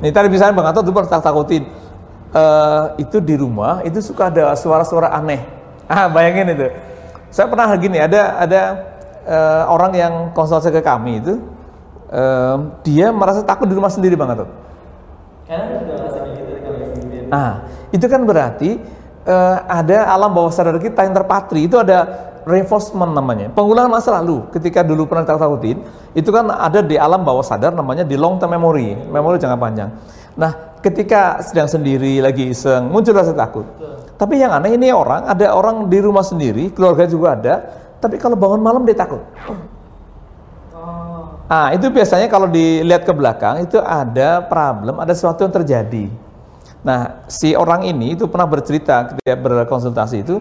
[0.00, 1.68] Nih tadi misalnya Bang Anto dulu pernah takutin
[2.32, 5.40] eh, itu di rumah itu suka ada suara-suara aneh.
[5.86, 6.66] Ah bayangin itu.
[7.30, 8.62] Saya pernah gini ada ada
[9.28, 11.36] eh, orang yang konsultasi ke kami itu
[12.86, 14.48] dia merasa takut di rumah sendiri Bang Anto.
[15.46, 17.15] Karena juga ngerasa kayak gitu kalau yang sendirian.
[17.28, 18.80] Nah, itu kan berarti
[19.26, 21.66] eh, ada alam bawah sadar kita yang terpatri.
[21.66, 22.06] Itu ada
[22.46, 23.50] reinforcement namanya.
[23.50, 24.46] Pengulangan masa lalu.
[24.54, 25.82] Ketika dulu pernah takutin,
[26.14, 29.90] itu kan ada di alam bawah sadar namanya di long term memory, memori jangka panjang.
[30.38, 33.66] Nah, ketika sedang sendiri lagi iseng muncul rasa takut.
[34.16, 37.54] Tapi yang aneh ini orang, ada orang di rumah sendiri, keluarga juga ada,
[38.00, 39.20] tapi kalau bangun malam dia takut.
[39.44, 39.76] Oh.
[41.46, 46.10] Ah, itu biasanya kalau dilihat ke belakang itu ada problem, ada sesuatu yang terjadi.
[46.86, 50.38] Nah, si orang ini itu pernah bercerita ketika berkonsultasi itu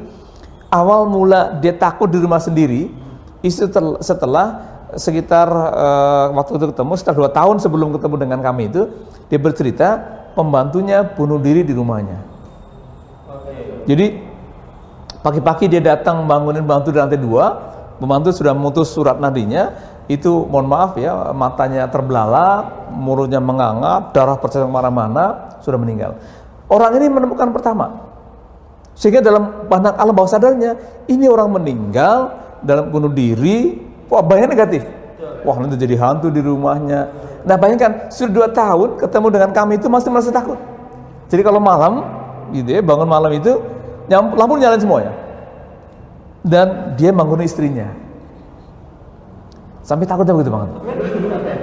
[0.70, 2.94] awal mula dia takut di rumah sendiri
[3.42, 4.62] itu tel- setelah
[4.94, 8.86] sekitar eh, waktu itu ketemu setelah dua tahun sebelum ketemu dengan kami itu
[9.26, 9.88] dia bercerita
[10.38, 12.22] pembantunya bunuh diri di rumahnya.
[13.26, 13.90] Oke.
[13.90, 14.06] Jadi
[15.26, 17.58] pagi-pagi dia datang bangunin bantu di lantai dua,
[17.98, 19.74] pembantu sudah memutus surat nadinya,
[20.06, 26.18] itu mohon maaf ya matanya terbelalak, mulutnya menganga, darah berceceran ke mana-mana, sudah meninggal.
[26.70, 28.06] Orang ini menemukan pertama,
[28.94, 30.78] sehingga dalam pandang alam bawah sadarnya,
[31.10, 34.86] ini orang meninggal dalam bunuh diri, wah bayang negatif.
[35.46, 37.06] Wah nanti jadi hantu di rumahnya.
[37.46, 40.58] Nah bayangkan sudah dua tahun ketemu dengan kami itu masih merasa takut.
[41.30, 42.02] Jadi kalau malam,
[42.50, 43.62] gitu ya, bangun malam itu
[44.10, 45.14] lampu nyalain semuanya.
[46.42, 47.90] Dan dia bangun istrinya.
[49.86, 50.70] Sampai takutnya begitu banget.
[50.74, 50.82] Kan
[51.46, 51.56] ya.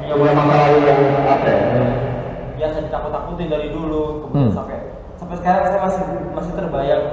[0.00, 1.60] Iya, eh, lalu yang apa ya?
[2.56, 4.56] Biasa ditakut-takutin dari dulu, kemudian Hmm.
[4.56, 4.76] sampai
[5.16, 7.04] sampai sekarang saya masih masih terbayang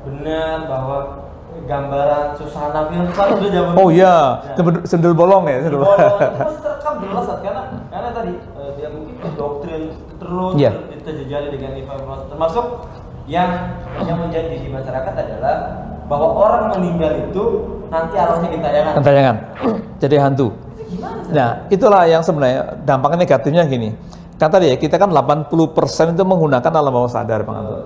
[0.00, 0.96] benar bahwa
[1.60, 4.16] gambaran Susana film Susana udah zaman Oh iya,
[4.56, 9.14] Nah, sendal- bolong ya, sendal Bolong, masih terekam jelas karena karena tadi eh, dia mungkin
[9.36, 9.82] doktrin
[10.16, 12.64] terus ter- terjejali dengan informasi termasuk
[13.26, 13.50] yang
[14.02, 15.56] yang menjadi di masyarakat adalah
[16.10, 17.44] bahwa orang meninggal itu
[17.86, 18.92] nanti arwahnya gentayangan.
[18.98, 19.36] Gentayangan.
[20.02, 20.48] Jadi hantu.
[21.30, 23.94] Nah, itulah yang sebenarnya dampaknya negatifnya gini.
[24.34, 27.78] Kan tadi ya, kita kan 80% itu menggunakan alam bawah sadar, Bang Anto.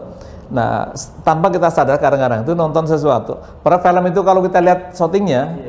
[0.48, 0.88] Nah,
[1.20, 3.36] tanpa kita sadar kadang-kadang itu nonton sesuatu.
[3.60, 5.60] Para film itu kalau kita lihat syutingnya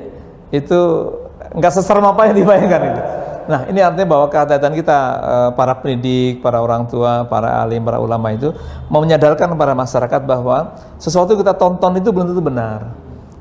[0.53, 0.79] itu
[1.51, 3.01] nggak seserem apa yang dibayangkan itu.
[3.45, 8.01] Nah, ini artinya bahwa kehati-hatian kita eh, para pendidik, para orang tua, para alim, para
[8.01, 8.53] ulama itu
[8.89, 12.93] mau menyadarkan para masyarakat bahwa sesuatu kita tonton itu belum tentu benar.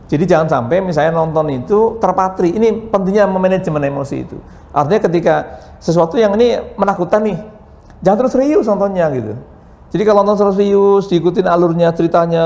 [0.04, 2.52] Jadi jangan sampai misalnya nonton itu terpatri.
[2.52, 4.36] Ini pentingnya memanajemen emosi itu.
[4.70, 5.34] Artinya ketika
[5.80, 7.40] sesuatu yang ini menakutkan nih,
[8.04, 9.32] jangan terus serius nontonnya gitu.
[9.96, 12.44] Jadi kalau nonton serius, diikutin alurnya, ceritanya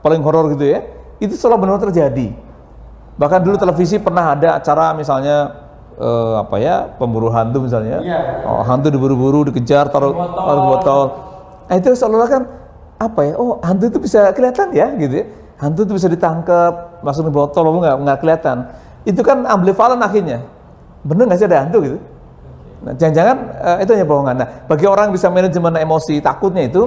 [0.00, 0.80] paling horor gitu ya,
[1.20, 2.32] itu selalu benar terjadi.
[3.18, 5.67] Bahkan dulu televisi pernah ada acara misalnya
[5.98, 8.46] eh, apa ya pemburu hantu misalnya, Iya.
[8.46, 10.38] oh, hantu diburu-buru, dikejar, taruh Botol.
[10.38, 11.04] taruh botol.
[11.68, 12.42] Nah itu seolah-olah kan
[12.98, 13.34] apa ya?
[13.36, 15.26] Oh hantu itu bisa kelihatan ya gitu ya.
[15.58, 18.56] Hantu itu bisa ditangkap, masuk di botol, walaupun nggak nggak kelihatan.
[19.02, 20.38] Itu kan ambivalent akhirnya.
[21.02, 21.98] Bener nggak sih ada hantu gitu?
[22.78, 24.34] Nah, jangan-jangan eh, itu hanya bohongan.
[24.38, 26.86] Nah, bagi orang yang bisa manajemen emosi takutnya itu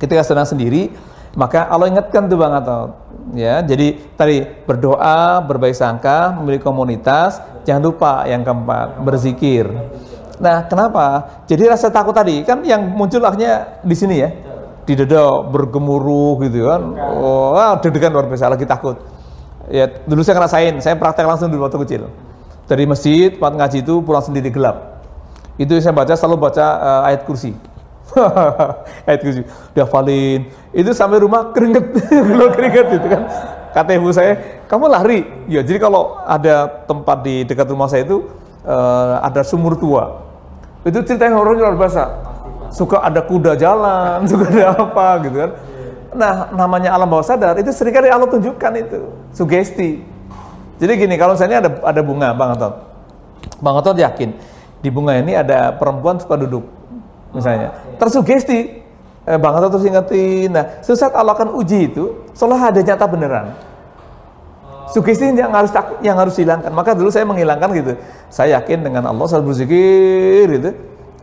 [0.00, 0.88] ketika sedang sendiri,
[1.36, 2.96] maka Allah ingatkan tuh Bang atau
[3.36, 3.60] ya.
[3.60, 7.36] Jadi tadi berdoa, berbaik sangka, memiliki komunitas,
[7.68, 9.68] jangan lupa yang keempat, berzikir.
[10.40, 11.28] Nah, kenapa?
[11.44, 14.32] Jadi rasa takut tadi kan yang muncul akhirnya di sini ya.
[14.88, 16.96] Di dada bergemuruh gitu kan.
[16.96, 18.96] Oh, ah, deg-degan luar biasa lagi takut.
[19.68, 22.02] Ya, dulu saya ngerasain, saya praktek langsung dulu waktu kecil.
[22.64, 25.04] Dari masjid, tempat ngaji itu pulang sendiri gelap.
[25.60, 27.52] Itu saya baca selalu baca eh, ayat kursi.
[29.08, 29.42] ayat kursi.
[29.76, 30.48] Dihafalin.
[30.72, 31.84] Itu sampai rumah keringet,
[32.56, 33.22] keringet gitu kan.
[33.74, 35.20] Kata ibu saya, kamu lari.
[35.46, 38.24] Ya, jadi kalau ada tempat di dekat rumah saya itu
[38.64, 40.24] eh, ada sumur tua.
[40.86, 42.02] Itu cerita yang horor luar biasa.
[42.72, 45.50] Suka ada kuda jalan, suka ada apa gitu kan.
[46.16, 49.00] Nah, namanya alam bawah sadar itu sering kali Allah tunjukkan itu,
[49.36, 50.00] sugesti.
[50.80, 52.74] Jadi gini, kalau misalnya ada ada bunga, Bang Otot.
[53.60, 54.32] Bang Otot yakin
[54.80, 56.64] di bunga ini ada perempuan suka duduk,
[57.34, 57.76] misalnya.
[58.00, 58.87] Tersugesti,
[59.28, 60.48] eh, Bang Otot terus ingetin.
[60.56, 63.46] Nah, suatu saat Allah akan uji itu, seolah ada nyata beneran.
[64.88, 66.72] Sugesti yang harus takut, yang harus hilangkan.
[66.72, 67.92] Maka dulu saya menghilangkan gitu.
[68.32, 70.72] Saya yakin dengan Allah, saya berzikir gitu.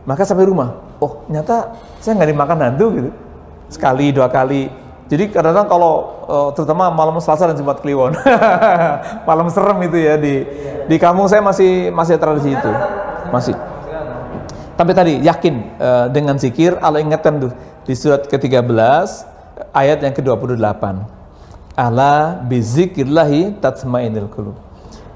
[0.06, 3.10] Maka sampai rumah, oh nyata saya nggak dimakan hantu gitu.
[3.66, 4.70] Sekali, dua kali.
[5.10, 5.94] Jadi kadang-kadang kalau
[6.30, 8.14] eh, terutama malam Selasa dan Jumat Kliwon,
[9.28, 10.46] malam serem itu ya di
[10.86, 12.72] di kampung saya masih masih tradisi itu,
[13.34, 13.75] masih.
[14.76, 17.52] Tapi tadi yakin eh, dengan zikir Allah ingatkan tuh
[17.88, 18.68] di surat ke-13
[19.72, 20.84] ayat yang ke-28.
[21.76, 24.56] Ala bizikrillahi tatmainul qulub.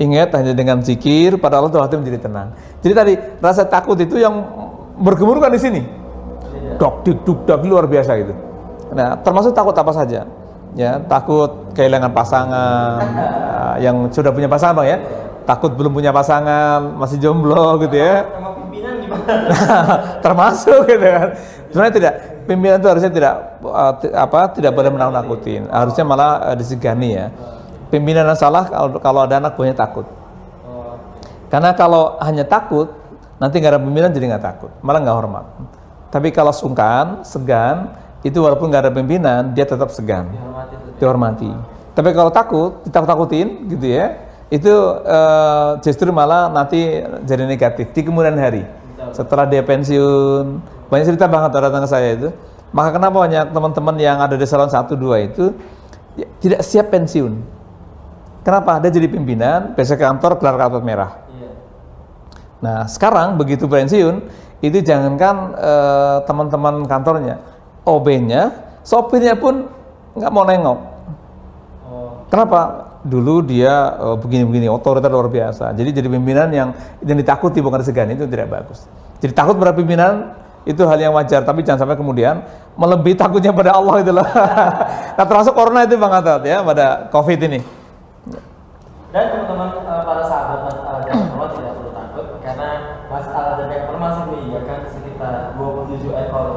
[0.00, 2.56] Ingat hanya dengan zikir pada Allah tuh hati menjadi tenang.
[2.80, 4.32] Jadi tadi rasa takut itu yang
[4.96, 5.84] bergemuruh di sini.
[6.80, 8.32] Dok dik duk dak luar biasa gitu.
[8.96, 10.24] Nah, termasuk takut apa saja.
[10.72, 13.02] Ya, takut kehilangan pasangan
[13.84, 14.98] yang sudah punya pasangan Bang ya.
[15.44, 18.24] Takut belum punya pasangan, masih jomblo gitu ya.
[20.24, 21.28] Termasuk gitu kan.
[21.70, 22.14] Sebenarnya tidak
[22.46, 25.70] pimpinan itu harusnya tidak uh, ti- apa tidak boleh menakut-nakutin.
[25.70, 27.26] Harusnya malah uh, disegani ya.
[27.90, 30.06] Pimpinan yang salah kalau, kalau ada anak buahnya takut.
[31.50, 32.94] Karena kalau hanya takut,
[33.42, 35.44] nanti nggak ada pimpinan jadi nggak takut, malah nggak hormat.
[36.14, 37.90] Tapi kalau sungkan, segan,
[38.22, 40.30] itu walaupun nggak ada pimpinan, dia tetap segan,
[41.02, 41.50] dihormati.
[41.90, 44.14] Tapi kalau takut, ditakut-takutin gitu ya,
[44.50, 44.70] itu
[45.02, 48.62] eh, justru malah nanti jadi negatif di kemudian hari.
[49.14, 50.46] Setelah dia pensiun,
[50.90, 52.28] banyak cerita banget datang ke saya itu.
[52.70, 55.44] Maka kenapa banyak teman-teman yang ada di salon 1 2 itu
[56.14, 57.34] ya, tidak siap pensiun.
[58.40, 58.80] Kenapa?
[58.80, 61.12] Dia jadi pimpinan, besok ke kantor gelar karpet merah.
[61.34, 61.50] Iya.
[62.64, 64.24] Nah, sekarang begitu pensiun,
[64.64, 67.36] itu jangankan eh, teman-teman kantornya,
[67.84, 69.68] OB-nya, sopirnya pun
[70.16, 70.78] nggak mau nengok.
[71.90, 72.88] Oh, Kenapa?
[73.00, 75.72] Dulu dia eh, begini-begini, otoriter luar biasa.
[75.76, 76.68] Jadi jadi pimpinan yang
[77.04, 78.88] yang ditakuti bukan disegani itu tidak bagus.
[79.20, 82.44] Jadi takut pada pimpinan itu hal yang wajar, tapi jangan sampai kemudian
[82.76, 84.24] melebihi takutnya pada Allah itu loh.
[85.16, 87.60] nah, termasuk corona itu Bang Atat ya pada Covid ini.
[89.10, 92.68] Dan teman-teman eh, para sahabat Masjid Al Azhar Purma tidak perlu takut karena
[93.10, 96.48] Masjid Al Azhar yang Purma masih menyediakan sekitar 27 ekor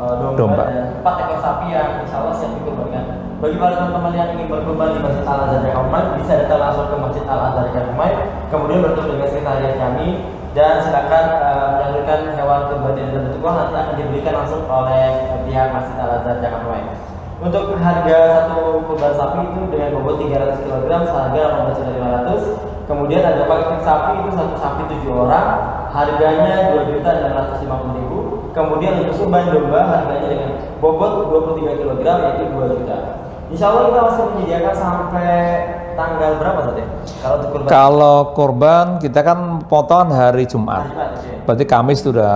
[0.00, 0.64] eh, domba, Domba.
[0.72, 3.04] dan 4 ekor sapi yang insya Allah siap dikurbankan.
[3.44, 6.86] Bagi para teman-teman yang ingin berkurban di Masjid Al Azhar yang Purma bisa datang langsung
[6.88, 8.06] ke Masjid Al Azhar yang Purma,
[8.48, 10.08] kemudian bertemu dengan sekretariat kami
[10.52, 11.24] dan silakan
[11.80, 12.60] menyalurkan hewan
[12.96, 15.04] yang dalam bentuk uang nanti akan diberikan langsung oleh
[15.48, 16.76] pihak Masjid Al Azhar Jakarta.
[17.42, 21.42] Untuk harga satu kurban sapi itu dengan bobot 300 kg seharga
[21.74, 22.86] 18.500.
[22.86, 25.48] Kemudian ada paket sapi itu satu sapi 7 orang,
[25.90, 28.54] harganya 2.650.000.
[28.54, 32.98] Kemudian untuk kurban domba harganya dengan bobot 23 kg yaitu 2 juta.
[33.50, 35.32] Insya Allah kita masih menyediakan sampai
[35.94, 36.82] tanggal berapa tadi?
[37.22, 40.82] Kalau untuk kurban Kalau korban kita kan potongan hari hari Jumat.
[40.88, 41.36] Jumat, ya.
[41.44, 42.34] Berarti Kamis sudah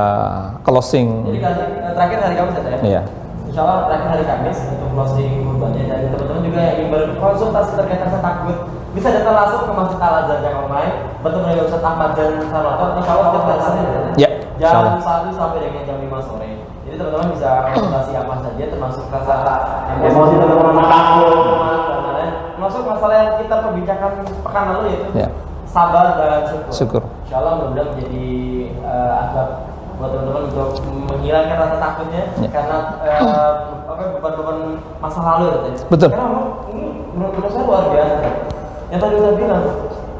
[0.62, 1.08] closing.
[1.28, 2.78] Jadi kali- terakhir hari Kamis ya?
[2.80, 3.02] Iya.
[3.46, 8.00] Insya Allah terakhir hari Kamis untuk closing kurbannya dan teman-teman juga yang ingin berkonsultasi terkait
[8.04, 8.56] rasa takut
[8.96, 10.88] bisa datang langsung ke Masjid Al Azhar Jakarta Mai
[11.20, 15.28] bertemu dengan Ustaz Ahmad dan Sarwato insya Allah setiap hari Senin Ya, insya jam satu
[15.36, 16.48] sampai dengan jam 5 sore
[16.88, 19.34] jadi teman-teman bisa konsultasi apa saja termasuk rasa
[20.00, 21.36] emosi teman-teman takut
[22.56, 25.28] termasuk masalah yang kita perbincangan pekan lalu yaitu Ya.
[25.68, 26.72] sabar dan syukur.
[26.72, 27.02] Syukur.
[27.28, 28.26] Insya Allah mudah-mudahan menjadi
[28.80, 29.48] eh, asbab
[29.96, 30.68] buat teman-teman untuk
[31.08, 32.48] menghilangkan rasa takutnya Ya.
[32.48, 33.20] karena eh,
[33.86, 34.58] apa beban-beban
[34.98, 35.58] masa lalu ya.
[35.86, 36.08] Betul.
[36.10, 38.14] Karena memang ini menurut, saya luar biasa.
[38.86, 39.62] Yang tadi saya bilang,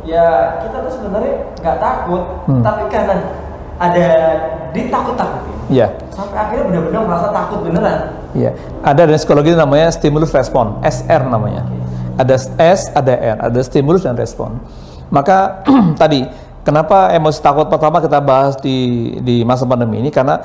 [0.05, 0.27] ya
[0.61, 2.62] kita tuh sebenarnya nggak takut, Hmm.
[2.62, 3.14] tapi karena
[3.77, 4.07] ada
[4.72, 5.87] ditakut-takutin Iya.
[6.09, 7.99] sampai akhirnya benar-benar merasa takut beneran.
[8.33, 8.51] Iya.
[8.81, 11.64] Ada dari psikologi namanya stimulus respon, SR namanya.
[12.16, 14.57] Ada S, ada R, ada stimulus dan respon.
[15.12, 15.62] Maka
[16.00, 16.26] tadi
[16.66, 20.40] kenapa emosi takut pertama kita bahas di di masa pandemi ini karena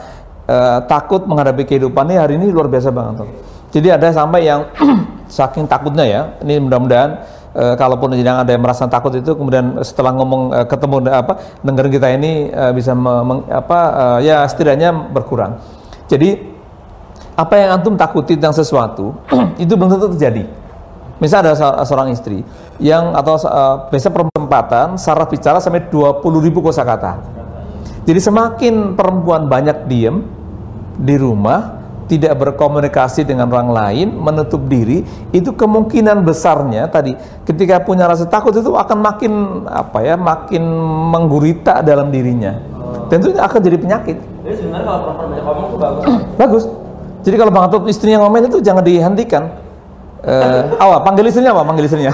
[0.46, 3.30] eh, takut menghadapi kehidupan ini hari ini luar biasa banget tuh.
[3.72, 4.68] Jadi ada sampai yang
[5.32, 6.22] saking takutnya ya.
[6.44, 7.10] Ini mudah-mudahan
[7.56, 11.92] eh, kalaupun sedang ada yang merasa takut itu kemudian setelah ngomong eh, ketemu apa dengerin
[11.92, 13.80] kita ini eh, bisa me- meng- apa
[14.20, 15.58] eh, ya setidaknya berkurang.
[16.12, 16.52] Jadi
[17.32, 19.16] apa yang antum takuti tentang sesuatu
[19.64, 20.61] itu belum tentu terjadi.
[21.22, 22.42] Misal ada se- seorang istri
[22.82, 27.22] yang atau uh, biasa perempatan saraf bicara sampai 20 ribu kosakata.
[28.02, 30.26] Jadi semakin perempuan banyak diem
[30.98, 31.78] di rumah,
[32.10, 37.14] tidak berkomunikasi dengan orang lain, menutup diri, itu kemungkinan besarnya tadi
[37.46, 39.32] ketika punya rasa takut itu akan makin
[39.70, 40.66] apa ya, makin
[41.14, 42.58] menggurita dalam dirinya.
[43.14, 44.18] Tentunya akan jadi penyakit.
[44.42, 46.04] Jadi sebenarnya kalau perempuan banyak ngomong tuh bagus.
[46.34, 46.64] Bagus.
[47.22, 49.44] Jadi kalau Bang istrinya ngomel itu jangan dihentikan.
[50.22, 51.64] Eh, awal panggil istrinya apa?
[51.66, 52.14] Panggil istrinya.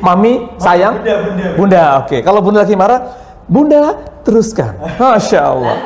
[0.00, 1.46] Mami, sayang, Bunda, bunda.
[1.56, 1.82] bunda.
[2.04, 2.18] Oke.
[2.22, 3.00] Kalau bunda lagi marah,
[3.48, 3.80] bunda
[4.24, 4.76] teruskan.
[4.96, 5.76] Masya Allah.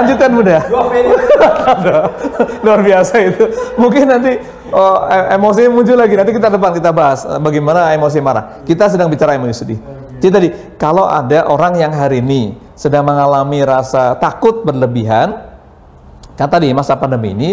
[0.00, 0.58] Lanjutkan bunda.
[2.64, 3.44] Luar biasa itu.
[3.76, 4.40] Mungkin nanti
[4.72, 6.14] oh, e- emosi muncul lagi.
[6.16, 8.64] Nanti kita depan kita bahas eh, bagaimana emosi marah.
[8.64, 9.78] Kita sedang bicara emosi sedih.
[10.22, 10.48] Jadi tadi
[10.80, 15.36] kalau ada orang yang hari ini sedang mengalami rasa takut berlebihan,
[16.34, 17.50] kan tadi masa pandemi ini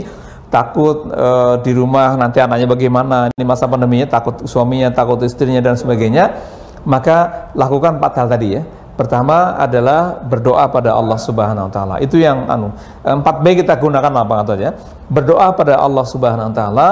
[0.52, 5.80] takut eh, di rumah nanti anaknya bagaimana ini masa pandeminya takut suaminya takut istrinya dan
[5.80, 6.36] sebagainya
[6.84, 8.64] maka lakukan empat hal tadi ya.
[8.92, 11.96] Pertama adalah berdoa pada Allah Subhanahu Wa Taala.
[12.04, 12.70] Itu yang anu
[13.02, 14.78] empat B kita gunakan apa atau ya
[15.10, 16.88] berdoa pada Allah Subhanahu Wa Taala.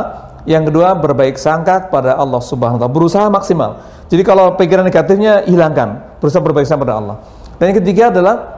[0.48, 2.96] Yang kedua berbaik sangka pada Allah Subhanahu Wa Taala.
[2.96, 3.84] Berusaha maksimal.
[4.10, 6.18] Jadi kalau pikiran negatifnya hilangkan.
[6.18, 7.16] Berusaha berbaik sangka pada Allah.
[7.62, 8.58] Dan yang ketiga adalah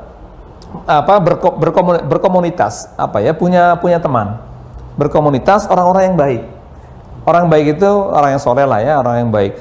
[0.87, 2.93] apa berko- berkomun- berkomunitas.
[2.95, 4.50] Apa ya punya punya teman
[4.95, 6.41] berkomunitas orang-orang yang baik
[7.21, 9.55] orang baik itu orang yang soleh lah ya orang yang baik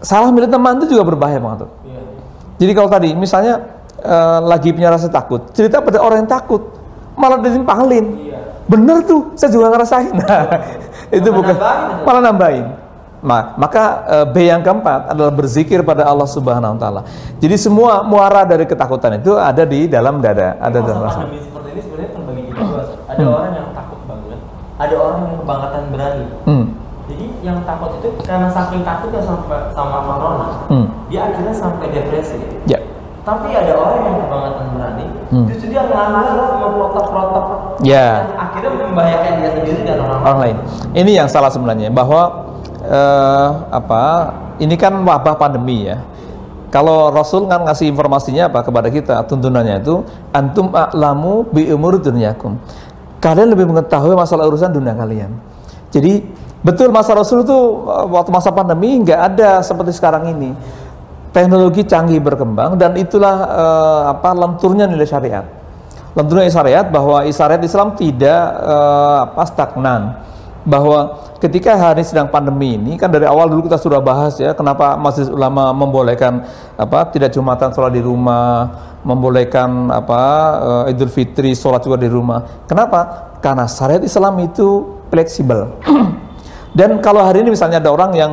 [0.00, 1.70] salah milih teman itu juga berbahaya banget tuh.
[1.84, 2.00] Iya.
[2.58, 3.54] jadi kalau tadi misalnya
[3.98, 6.62] eh, lagi punya rasa takut cerita pada orang yang takut
[7.14, 8.38] malah ditimpalin Iya.
[8.66, 10.42] bener tuh saya juga ngerasain nah,
[11.18, 12.04] itu Malah bukan nambahin.
[12.04, 12.66] malah nambahin
[13.18, 17.02] Ma- maka eh, B yang keempat adalah berzikir pada Allah Subhanahu wa taala.
[17.42, 21.26] Jadi semua muara dari ketakutan itu ada di dalam dada, ada dalam rasa.
[23.10, 23.87] Ada orang yang takut
[24.78, 26.26] ada orang yang kebangetan berani.
[26.46, 26.64] Hmm.
[27.08, 30.86] Jadi yang takut itu karena saking takutnya sama sama corona, Hmm.
[31.08, 32.38] dia akhirnya sampai depresi.
[32.68, 32.78] Ya.
[33.24, 35.46] Tapi ada orang yang kebangetan berani, Hmm.
[35.48, 37.44] justru dia melanggar semua protap-protap.
[37.84, 38.28] Ya.
[38.36, 40.56] Akhirnya membahayakan dia sendiri dan orang orang lain.
[40.94, 42.48] Ini yang salah sebenarnya bahwa
[42.88, 44.32] eh, apa?
[44.58, 46.02] Ini kan wabah pandemi ya.
[46.68, 50.04] Kalau Rasul kan ngasih informasinya apa kepada kita tuntunannya itu
[50.36, 52.60] antum a'lamu bi umur dunyakum.
[53.18, 55.34] Kalian lebih mengetahui masalah urusan dunia kalian.
[55.90, 56.22] Jadi
[56.62, 60.54] betul masa Rasul itu eh, waktu masa pandemi nggak ada seperti sekarang ini.
[61.28, 65.44] Teknologi canggih berkembang dan itulah eh, apa lenturnya nilai syariat.
[66.14, 70.02] Lenturnya syariat bahwa syariat Islam tidak eh, apa stagnan
[70.66, 74.98] bahwa ketika hari sedang pandemi ini kan dari awal dulu kita sudah bahas ya kenapa
[74.98, 76.42] Majelis Ulama membolehkan
[76.74, 78.66] apa tidak jumatan sholat di rumah
[79.06, 80.22] membolehkan apa
[80.88, 82.66] eh, Idul Fitri sholat juga di rumah.
[82.66, 83.30] Kenapa?
[83.38, 85.78] Karena syariat Islam itu fleksibel.
[86.78, 88.32] Dan kalau hari ini misalnya ada orang yang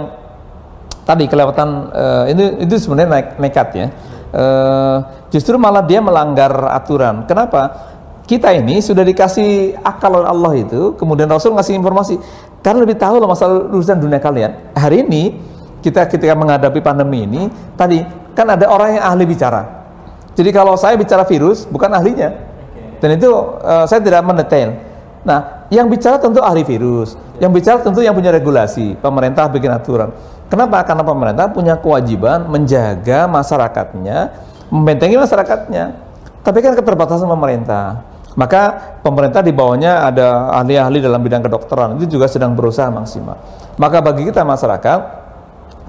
[1.05, 3.87] tadi kelewatan eh, ini itu sebenarnya nekat ya
[4.35, 4.97] Eh,
[5.31, 7.23] justru malah dia melanggar aturan.
[7.23, 7.94] Kenapa
[8.25, 12.17] kita ini sudah dikasih akal oleh Allah itu kemudian Rasul ngasih informasi
[12.65, 14.73] karena lebih tahu lah masalah urusan dunia kalian.
[14.73, 15.37] Hari ini
[15.85, 17.45] kita ketika menghadapi pandemi ini
[17.77, 18.01] tadi
[18.33, 19.85] kan ada orang yang ahli bicara.
[20.33, 22.33] Jadi kalau saya bicara virus bukan ahlinya.
[22.97, 23.29] Dan itu
[23.61, 24.73] eh, saya tidak mendetail.
[25.21, 30.09] Nah yang bicara tentu ahli virus yang bicara tentu yang punya regulasi pemerintah bikin aturan.
[30.49, 30.81] Kenapa?
[30.81, 34.33] Karena pemerintah punya kewajiban menjaga masyarakatnya
[34.73, 36.01] membentengi masyarakatnya.
[36.41, 38.61] Tapi kan keterbatasan pemerintah Maka
[38.99, 43.39] pemerintah di bawahnya ada ahli-ahli dalam bidang kedokteran itu juga sedang berusaha maksimal.
[43.79, 44.99] Maka bagi kita masyarakat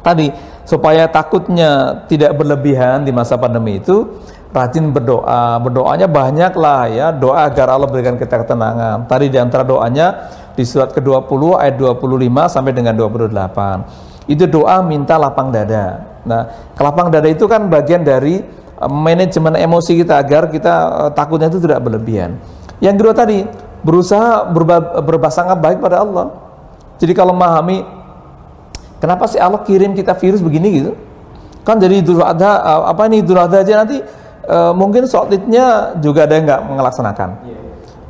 [0.06, 0.30] tadi
[0.62, 4.22] supaya takutnya tidak berlebihan di masa pandemi itu
[4.54, 5.58] rajin berdoa.
[5.58, 9.10] Berdoanya banyak lah ya, doa agar Allah berikan kita ketenangan.
[9.10, 14.30] Tadi di antara doanya di surat ke-20 ayat 25 sampai dengan 28.
[14.30, 16.18] Itu doa minta lapang dada.
[16.26, 18.42] Nah, kelapang dada itu kan bagian dari
[18.84, 20.74] manajemen emosi kita agar kita
[21.08, 22.36] uh, takutnya itu tidak berlebihan.
[22.84, 23.38] Yang kedua tadi,
[23.80, 26.36] berusaha berba, berbasangka baik pada Allah.
[27.00, 27.84] Jadi kalau memahami
[29.00, 30.92] kenapa sih Allah kirim kita virus begini gitu?
[31.64, 34.00] Kan jadi Idul Adha uh, apa ini Idul Adha aja nanti
[34.44, 37.28] uh, mungkin sholatnya juga ada yang nggak melaksanakan.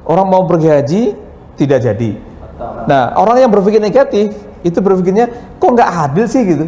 [0.06, 1.02] Orang mau pergi haji
[1.58, 2.10] tidak jadi.
[2.86, 4.32] Nah, orang yang berpikir negatif
[4.64, 6.66] itu berpikirnya kok nggak adil sih gitu.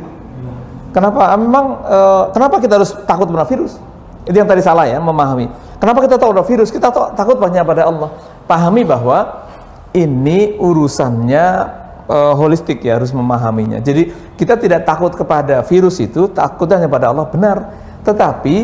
[0.91, 1.37] Kenapa?
[1.39, 3.79] Memang uh, kenapa kita harus takut pada virus?
[4.29, 5.49] Itu yang tadi salah ya, memahami.
[5.81, 6.69] Kenapa kita tahu ada virus?
[6.69, 8.13] Kita takut banyak pada Allah.
[8.45, 9.49] Pahami bahwa
[9.97, 11.47] ini urusannya
[12.05, 13.81] uh, holistik ya, harus memahaminya.
[13.81, 17.25] Jadi kita tidak takut kepada virus itu, takutnya hanya pada Allah.
[17.25, 17.57] Benar.
[18.05, 18.57] Tetapi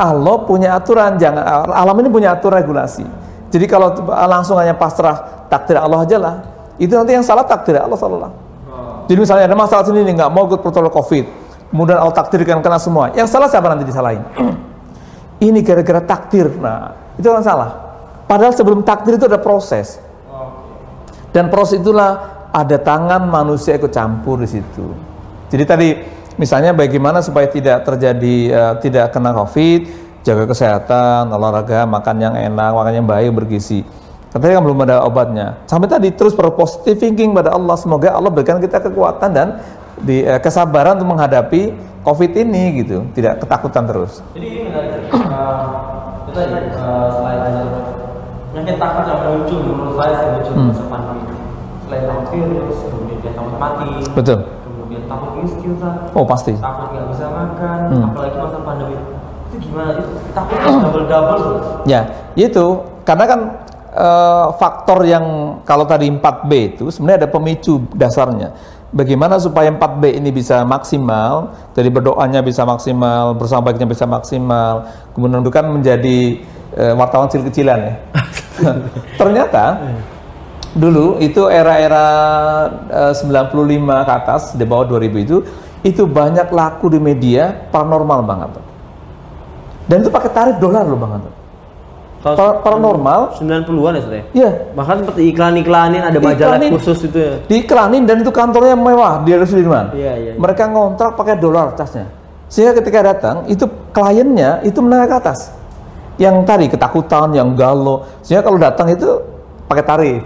[0.00, 3.04] Allah punya aturan, jangan alam ini punya aturan regulasi.
[3.52, 6.34] Jadi kalau langsung hanya pasrah takdir Allah aja lah,
[6.80, 8.32] itu nanti yang salah takdir Allah salah.
[9.04, 11.24] Jadi misalnya ada masalah sini nggak mau ikut protokol COVID,
[11.74, 13.10] kemudian Allah takdirkan kena semua.
[13.12, 14.22] Yang salah siapa nanti disalahin?
[15.40, 16.52] Ini gara-gara takdir.
[16.60, 17.90] Nah, itu yang salah.
[18.28, 19.98] Padahal sebelum takdir itu ada proses.
[21.34, 24.86] Dan proses itulah ada tangan manusia ikut campur di situ.
[25.50, 25.88] Jadi tadi
[26.38, 29.80] misalnya bagaimana supaya tidak terjadi uh, tidak kena COVID,
[30.26, 33.82] jaga kesehatan, olahraga, makan yang enak, makan yang baik, bergizi.
[34.30, 35.58] Tapi kan belum ada obatnya.
[35.66, 37.74] Sampai tadi terus berpositif thinking pada Allah.
[37.74, 39.58] Semoga Allah berikan kita kekuatan dan
[39.98, 44.22] di, uh, kesabaran untuk menghadapi COVID ini gitu, tidak ketakutan terus.
[44.34, 44.66] Jadi.
[46.30, 47.66] Itu tadi uh, selain
[48.50, 50.66] penyakit takut yang muncul menurut saya sih muncul hmm.
[50.70, 51.22] masa pandemi.
[51.86, 53.90] Selain takut virus, kemudian dia takut mati.
[54.14, 54.38] Betul.
[54.62, 55.72] Kemudian takut miskin,
[56.14, 56.52] Oh pasti.
[56.54, 58.06] Takut nggak bisa makan, hmm.
[58.14, 58.96] apalagi masa pandemi.
[59.50, 59.90] Itu gimana?
[59.98, 61.42] Itu takut double double.
[61.90, 62.00] Ya,
[62.38, 62.66] itu
[63.02, 63.40] karena kan
[63.94, 68.54] uh, faktor yang kalau tadi 4B itu sebenarnya ada pemicu dasarnya
[68.90, 75.42] bagaimana supaya 4B ini bisa maksimal, jadi berdoanya bisa maksimal, bersama baiknya bisa maksimal, kemudian
[75.50, 76.42] kan menjadi
[76.74, 77.94] uh, wartawan kecil-kecilan ya.
[79.20, 79.64] Ternyata
[80.74, 82.06] dulu itu era-era
[83.10, 85.36] uh, 95 ke atas di bawah 2000 itu
[85.80, 88.50] itu banyak laku di media paranormal banget.
[89.88, 91.39] Dan itu pakai tarif dolar loh Bang Anton.
[92.20, 94.20] Para, paranormal 90-an ya Iya.
[94.36, 94.52] Yeah.
[94.76, 97.34] Bahkan seperti iklan-iklanin ada majalah iklanin, khusus itu ya.
[97.48, 99.96] Diiklanin dan itu kantornya mewah di Sudirman.
[99.96, 100.32] Iya, iya, iya.
[100.36, 102.12] Mereka ngontrak pakai dolar casnya.
[102.52, 103.64] Sehingga ketika datang itu
[103.96, 105.48] kliennya itu menengah ke atas.
[106.20, 108.04] Yang tadi ketakutan, yang galau.
[108.20, 109.08] Sehingga kalau datang itu
[109.64, 110.20] pakai tarif.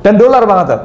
[0.00, 0.80] Dan dolar banget.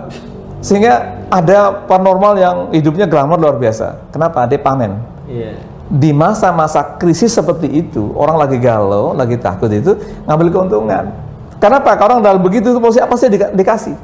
[0.60, 4.12] Sehingga ada paranormal yang hidupnya glamour luar biasa.
[4.12, 4.44] Kenapa?
[4.52, 5.00] Dia panen.
[5.32, 9.98] Iya di masa-masa krisis seperti itu, orang lagi galau, lagi takut itu
[10.30, 11.10] ngambil keuntungan.
[11.58, 11.98] Kenapa?
[11.98, 13.98] Karena orang dalam begitu itu pasti apa sih di, dikasih.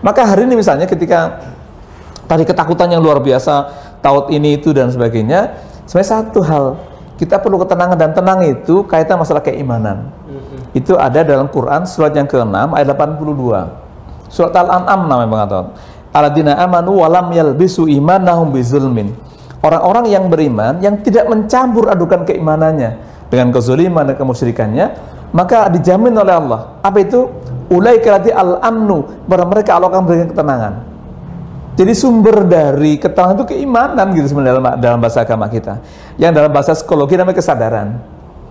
[0.00, 1.44] Maka hari ini misalnya ketika
[2.24, 3.68] tadi ketakutan yang luar biasa,
[4.00, 6.64] taut ini itu dan sebagainya, sebenarnya satu hal
[7.20, 10.08] kita perlu ketenangan dan tenang itu kaitan masalah keimanan.
[10.24, 10.60] Mm-hmm.
[10.72, 14.32] Itu ada dalam Quran surat yang ke-6 ayat 82.
[14.32, 15.66] Surat Al-An'am namanya Bang Aton.
[16.16, 19.12] Aladina amanu walam yalbisu imanahum bizulmin
[19.60, 22.96] orang-orang yang beriman yang tidak mencampur adukan keimanannya
[23.30, 24.86] dengan kezuliman dan kemusyrikannya
[25.30, 26.60] maka dijamin oleh Allah.
[26.82, 27.30] Apa itu?
[27.70, 29.26] Ulai kerati al-amnu.
[29.30, 30.74] Pada mereka Allah akan berikan ketenangan.
[31.78, 35.78] Jadi sumber dari ketenangan itu keimanan gitu sebenarnya dalam, dalam bahasa agama kita.
[36.18, 37.88] Yang dalam bahasa psikologi namanya kesadaran.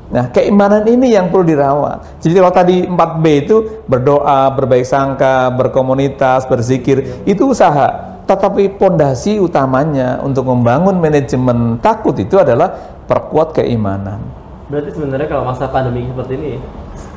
[0.09, 2.17] Nah, keimanan ini yang perlu dirawat.
[2.23, 10.21] Jadi kalau tadi 4B itu berdoa, berbaik sangka, berkomunitas, berzikir, itu usaha tetapi pondasi utamanya
[10.21, 12.69] untuk membangun manajemen takut itu adalah
[13.09, 14.21] perkuat keimanan.
[14.69, 16.51] Berarti sebenarnya kalau masa pandemi seperti ini,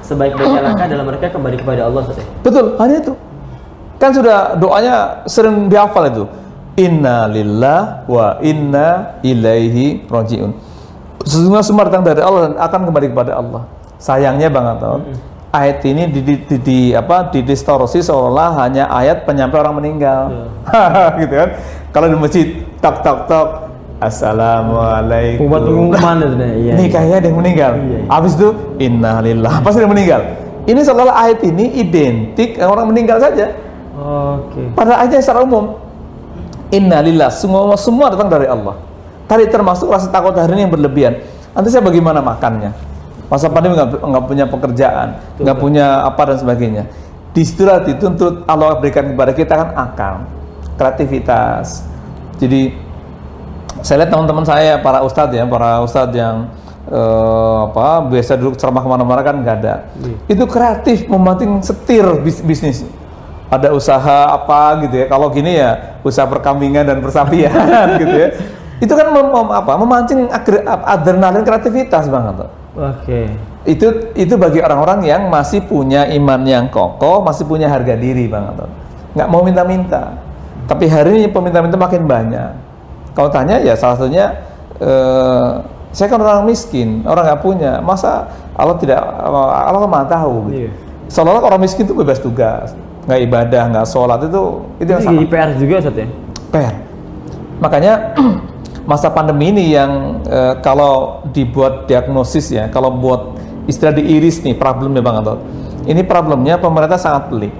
[0.00, 2.24] sebaik-baiknya langkah adalah mereka kembali kepada Allah saja.
[2.40, 3.12] Betul, hanya itu.
[4.00, 6.24] Kan sudah doanya sering dihafal itu.
[6.80, 10.56] Inna lillah wa inna ilaihi rojiun.
[11.28, 13.68] Sesungguhnya semua datang dari Allah dan akan kembali kepada Allah.
[14.00, 14.96] Sayangnya banget tau.
[14.96, 19.76] Mm -hmm ayat ini di, di, di, di apa didistorsi seolah hanya ayat penyampai orang
[19.78, 20.20] meninggal.
[20.72, 21.12] Yeah.
[21.22, 21.48] gitu kan?
[21.92, 22.46] Kalau di masjid
[22.80, 23.48] tok tok tok
[24.00, 25.44] assalamualaikum.
[25.46, 26.90] Buat pengumuman itu iya, ini iya.
[26.90, 27.72] kayaknya ada yang meninggal.
[27.76, 28.00] Iya, iya.
[28.08, 28.48] habis itu
[28.80, 30.20] innalillah pasti ada yang meninggal.
[30.62, 33.52] Ini seolah ayat ini identik orang meninggal saja.
[33.92, 34.56] Oke.
[34.56, 34.66] Okay.
[34.72, 35.76] pada ayatnya secara umum.
[36.72, 38.80] Innalillah semua semua datang dari Allah.
[39.28, 41.20] Tadi termasuk rasa takut hari ini yang berlebihan.
[41.52, 42.91] Nanti saya bagaimana makannya
[43.32, 45.08] masa pandemi nggak nggak punya pekerjaan,
[45.40, 46.84] nggak punya apa dan sebagainya.
[47.32, 50.14] Di situlah dituntut Allah berikan kepada kita kan akal,
[50.76, 51.80] kreativitas.
[52.36, 52.76] Jadi
[53.80, 56.52] saya lihat teman-teman saya para ustadz ya, para ustadz yang
[56.92, 59.74] eh, apa biasa duduk ceramah ke mana-mana kan nggak ada.
[60.28, 62.84] Itu kreatif, membanting setir bis- bisnis.
[63.48, 65.06] Ada usaha apa gitu ya.
[65.08, 68.28] Kalau gini ya usaha perkambingan dan persapian gitu ya.
[68.76, 69.72] Itu kan mem- mem- apa?
[69.80, 70.28] Memancing
[70.84, 72.60] adrenalin kreativitas banget.
[72.72, 73.28] Oke.
[73.68, 78.64] Itu itu bagi orang-orang yang masih punya iman yang kokoh, masih punya harga diri banget.
[79.12, 80.16] Nggak mau minta-minta.
[80.64, 82.50] Tapi hari ini peminta-minta makin banyak.
[83.12, 84.40] Kalau tanya ya salah satunya
[84.80, 85.50] eh,
[85.92, 87.84] saya kan orang miskin, orang nggak punya.
[87.84, 90.48] Masa Allah tidak Allah kan maha tahu.
[90.48, 90.66] Gitu.
[90.66, 90.70] Iya.
[91.12, 92.72] Seolah-olah orang miskin itu bebas tugas,
[93.04, 96.08] nggak ibadah, nggak sholat itu itu yang jadi PR juga Ustaz ya?
[96.48, 96.74] PR.
[97.60, 97.92] Makanya
[98.92, 105.00] masa pandemi ini yang eh, kalau dibuat diagnosis ya, kalau buat istilah diiris nih problemnya
[105.00, 105.40] Bang Anton.
[105.88, 107.56] Ini problemnya pemerintah sangat pelik.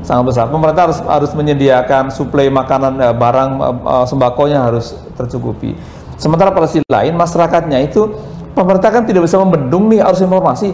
[0.00, 0.48] Sangat besar.
[0.48, 5.76] Pemerintah harus harus menyediakan suplai makanan eh, barang eh, eh, sembakonya harus tercukupi.
[6.16, 8.08] Sementara pada sisi lain masyarakatnya itu
[8.56, 10.72] pemerintah kan tidak bisa membendung nih harus informasi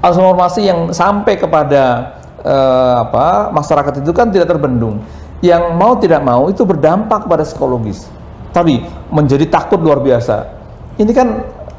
[0.00, 5.04] harus informasi yang sampai kepada eh, apa masyarakat itu kan tidak terbendung.
[5.40, 8.08] Yang mau tidak mau itu berdampak pada psikologis.
[8.50, 8.82] Tadi
[9.14, 10.58] menjadi takut luar biasa.
[10.98, 11.28] Ini kan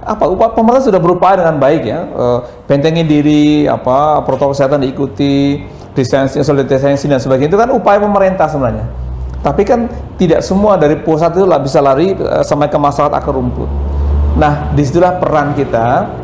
[0.01, 0.24] apa
[0.55, 1.99] pemerintah sudah berupaya dengan baik ya.
[2.07, 5.61] Eh, bentengin diri apa protokol kesehatan diikuti
[5.91, 7.51] distancing social distancing dan sebagainya.
[7.51, 8.88] Itu kan upaya pemerintah sebenarnya.
[9.41, 9.89] Tapi kan
[10.22, 13.67] tidak semua dari pusat itu bisa lari eh, sampai ke masyarakat akar rumput.
[14.39, 16.19] Nah di situlah peran kita.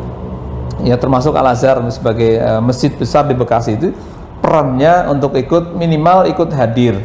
[0.86, 3.92] Ya termasuk Al Azhar sebagai eh, masjid besar di Bekasi itu
[4.40, 7.04] perannya untuk ikut minimal ikut hadir.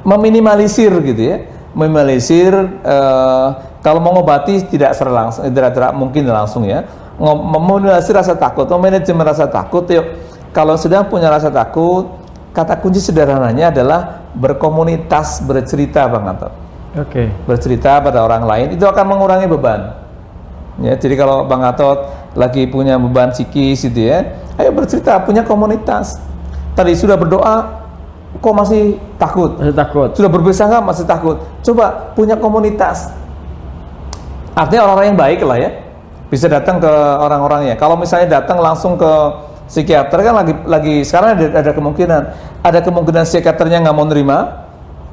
[0.00, 2.52] Meminimalisir gitu ya meminimalisir
[2.82, 3.48] eh,
[3.80, 6.84] kalau mau ngobati tidak langsung tidak, tidak mungkin langsung ya
[7.20, 10.06] meminimalisir rasa takut memanajemen rasa takut yuk
[10.50, 12.10] kalau sedang punya rasa takut
[12.50, 16.52] kata kunci sederhananya adalah berkomunitas bercerita bang Anton
[16.98, 17.30] Oke.
[17.46, 19.94] bercerita pada orang lain itu akan mengurangi beban.
[20.80, 26.18] Ya, jadi kalau Bang Atot lagi punya beban psikis gitu ya, ayo bercerita, punya komunitas.
[26.72, 27.79] Tadi sudah berdoa,
[28.38, 29.58] kok masih takut?
[29.58, 30.08] Masih takut.
[30.14, 31.36] Sudah berpisah nggak masih takut?
[31.66, 33.10] Coba punya komunitas.
[34.54, 35.70] Artinya orang-orang yang baik lah ya,
[36.28, 37.74] bisa datang ke orang-orangnya.
[37.74, 39.12] Kalau misalnya datang langsung ke
[39.70, 42.22] psikiater kan lagi lagi sekarang ada, ada kemungkinan,
[42.60, 44.66] ada kemungkinan psikiaternya nggak mau nerima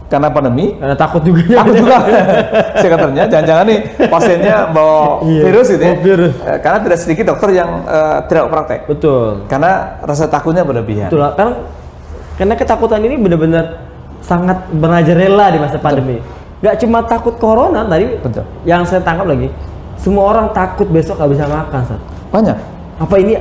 [0.07, 1.61] karena pandemi, Karena takut juga.
[1.61, 1.97] Takut juga
[2.79, 5.93] psikiaternya, jangan-jangan nih pasiennya bawa Iya, virus gitu ya.
[5.99, 6.33] virus.
[6.47, 8.79] Eh, Karena tidak sedikit dokter yang eh, tidak praktek.
[8.87, 9.45] Betul.
[9.51, 11.11] Karena rasa takutnya berlebihan.
[11.11, 11.27] Betul.
[11.35, 11.53] Karena
[12.37, 13.89] karena ketakutan ini benar-benar
[14.21, 16.21] sangat merajalela di masa pandemi.
[16.61, 18.17] Gak cuma takut corona tadi.
[18.17, 18.45] Betul.
[18.65, 19.49] Yang saya tangkap lagi,
[19.97, 22.01] semua orang takut besok nggak bisa makan, Sat.
[22.33, 22.57] Banyak.
[22.97, 23.33] Apa ini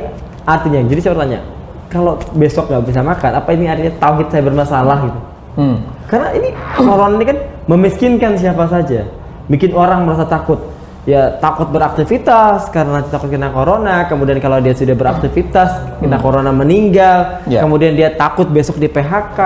[0.45, 0.81] artinya?
[0.85, 1.41] Jadi saya bertanya,
[1.89, 5.21] kalau besok nggak bisa makan, apa ini artinya tauhid saya bermasalah gitu?
[5.57, 5.77] Hmm.
[6.09, 9.09] Karena ini corona ini kan memiskinkan siapa saja,
[9.49, 10.61] bikin orang merasa takut.
[11.07, 17.47] Ya takut beraktivitas karena takut kena corona, kemudian kalau dia sudah beraktivitas kena corona meninggal,
[17.47, 17.63] Ya.
[17.63, 19.39] kemudian dia takut besok di PHK.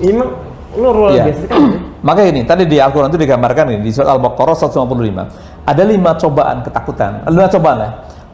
[0.00, 0.32] Ini memang
[0.72, 1.24] luar Iya.
[1.28, 1.60] biasa kan?
[2.08, 5.28] Maka ini tadi di Al-Quran itu digambarkan ini di surat Al-Baqarah 155.
[5.68, 7.28] Ada lima cobaan ketakutan.
[7.28, 7.90] Lima cobaan ya.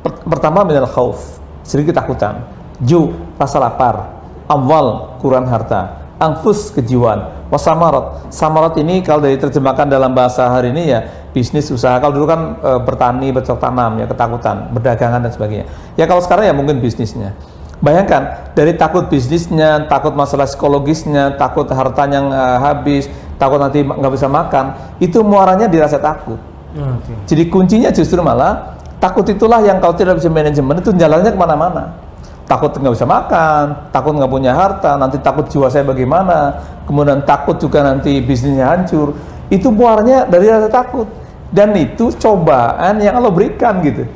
[0.06, 2.46] Per- Pertama minal khauf, sedikit ketakutan.
[2.78, 4.14] Ju, rasa lapar.
[4.46, 5.98] Amwal, kurang harta.
[6.22, 7.35] Angfus, kejiwaan.
[7.46, 8.30] Wasamarat.
[8.34, 11.96] Samarat ini kalau diterjemahkan dalam bahasa hari ini ya bisnis usaha.
[12.02, 15.66] Kalau dulu kan e, bertani, bercocok tanam ya ketakutan, berdagangan dan sebagainya.
[15.94, 17.36] Ya kalau sekarang ya mungkin bisnisnya.
[17.76, 23.04] Bayangkan dari takut bisnisnya, takut masalah psikologisnya, takut hartanya yang eh, habis,
[23.36, 26.40] takut nanti nggak bisa makan, itu muaranya dirasa takut.
[26.72, 27.12] Oke.
[27.28, 32.05] Jadi kuncinya justru malah takut itulah yang kalau tidak bisa manajemen itu jalannya ke mana-mana.
[32.46, 37.58] Takut nggak bisa makan, takut nggak punya harta, nanti takut jiwa saya bagaimana, kemudian takut
[37.58, 39.18] juga nanti bisnisnya hancur.
[39.50, 41.10] Itu muaranya dari rasa takut.
[41.50, 44.06] Dan itu cobaan yang Allah berikan gitu.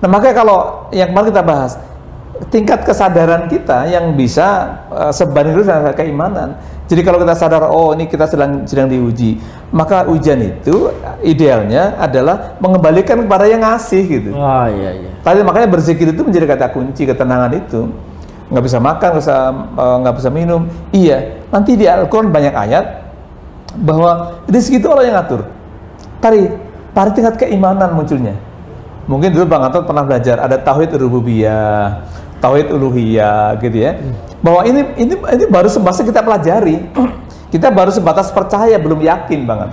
[0.00, 1.72] Nah makanya kalau yang kemarin kita bahas,
[2.52, 6.48] tingkat kesadaran kita yang bisa uh, sebanding dengan keimanan.
[6.86, 9.42] Jadi kalau kita sadar, oh ini kita sedang sedang diuji,
[9.76, 10.88] maka ujian itu
[11.20, 14.30] idealnya adalah mengembalikan kepada yang ngasih gitu.
[14.32, 15.10] Oh iya iya.
[15.20, 17.92] Tadi makanya berzikir itu menjadi kata kunci ketenangan itu.
[18.48, 20.60] Nggak bisa makan, nggak bisa eh, nggak bisa minum.
[20.96, 22.84] Iya, nanti di Al-Quran banyak ayat
[23.76, 25.44] bahwa rezeki itu Allah yang ngatur.
[26.24, 26.40] Tadi,
[26.96, 28.32] pada tingkat keimanan munculnya.
[29.04, 32.08] Mungkin dulu Bang Anton pernah belajar ada tauhid rububiyah,
[32.40, 33.92] tauhid uluhiyah gitu ya.
[34.40, 36.80] Bahwa ini ini ini baru sebatas kita pelajari.
[37.50, 39.70] Kita baru sebatas percaya belum yakin Bang.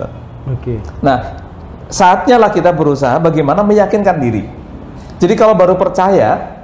[0.50, 0.78] Oke.
[1.00, 1.40] Nah,
[1.88, 4.44] saatnya lah kita berusaha bagaimana meyakinkan diri.
[5.18, 6.60] Jadi kalau baru percaya,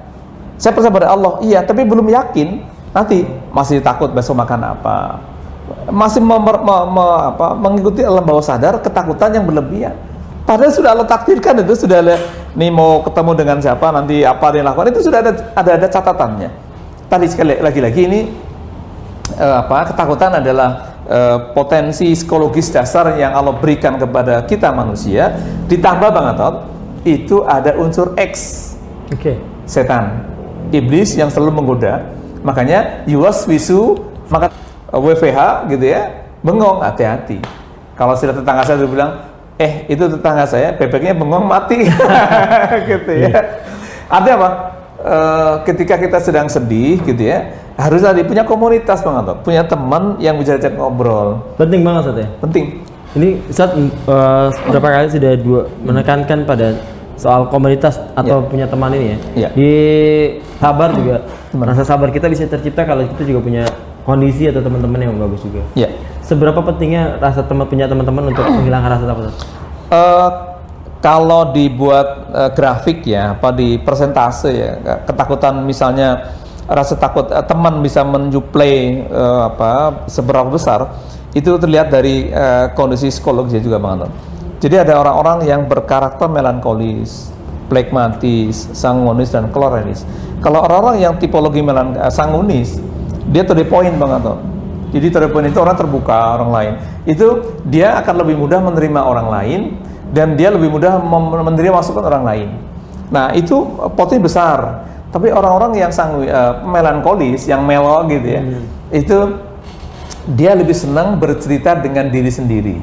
[0.61, 2.61] saya percaya pada Allah, iya, tapi belum yakin,
[2.93, 5.23] nanti masih takut besok makan apa,
[5.89, 9.95] masih memer- me- me- apa, mengikuti alam bawah sadar ketakutan yang berlebihan.
[10.45, 12.17] Padahal sudah Allah takdirkan itu sudah ada
[12.59, 16.51] nih mau ketemu dengan siapa nanti apa yang lakukan itu sudah ada ada ada catatannya.
[17.07, 18.21] Tadi sekali lagi-lagi ini
[19.39, 25.35] eh, apa ketakutan adalah eh, potensi psikologis dasar yang Allah berikan kepada kita manusia
[25.67, 26.55] ditambah Bang Atot
[27.03, 28.67] itu ada unsur X.
[29.11, 29.35] Oke.
[29.67, 30.23] setan.
[30.71, 32.07] Iblis yang selalu menggoda.
[32.47, 33.99] Makanya yuwas wisu
[34.31, 34.55] maka
[34.95, 37.43] eh, WVH gitu ya bengong hati-hati.
[37.99, 39.29] Kalau sudah tetangga saya bilang
[39.61, 41.85] eh itu tetangga saya bebeknya bengong mati.
[42.89, 43.45] Gitu ya.
[44.09, 44.49] Artinya apa
[45.01, 50.21] Eh, ketika kita sedang sedih gitu ya harus tadi punya komunitas bang Anto punya teman
[50.21, 52.29] yang bisa ajak ngobrol Penting banget Ustaz ya.
[52.45, 52.65] penting
[53.17, 56.77] Ini Ustaz eh, berapa kali sudah dua menekankan pada
[57.17, 59.19] soal komunitas atau punya teman ini ya.
[59.33, 59.49] Iya.
[59.57, 59.73] Di
[60.61, 61.25] sabar juga
[61.57, 63.65] rasa sabar kita bisa tercipta kalau kita juga punya
[64.05, 65.65] kondisi atau teman-teman yang bagus juga.
[65.81, 65.89] ya
[66.21, 69.25] Seberapa pentingnya rasa teman punya teman-teman untuk menghilangkan rasa takut?
[69.33, 69.49] Ustaz?
[71.01, 74.73] Kalau dibuat eh, grafik ya, apa di persentase ya,
[75.09, 76.37] ketakutan misalnya
[76.71, 80.87] rasa takut eh, teman bisa menjuplai eh, apa seberapa besar,
[81.33, 84.13] itu terlihat dari eh, kondisi psikologis juga bang Anton.
[84.61, 87.33] Jadi ada orang-orang yang berkarakter melankolis,
[87.73, 90.05] plekmatis, sanguinis dan klorenis.
[90.45, 92.77] Kalau orang-orang yang tipologi melan sanguinis,
[93.33, 94.39] dia to the point bang Anton.
[94.91, 96.73] Jadi to itu orang terbuka orang lain.
[97.07, 99.61] Itu dia akan lebih mudah menerima orang lain
[100.11, 100.99] dan dia lebih mudah
[101.43, 102.49] menerima masukan orang lain.
[103.11, 104.87] Nah itu eh, potensi besar.
[105.11, 108.43] Tapi orang-orang yang sangu eh, melankolis, yang melo gitu ya,
[108.91, 109.19] itu
[110.31, 112.77] dia lebih senang bercerita dengan diri sendiri.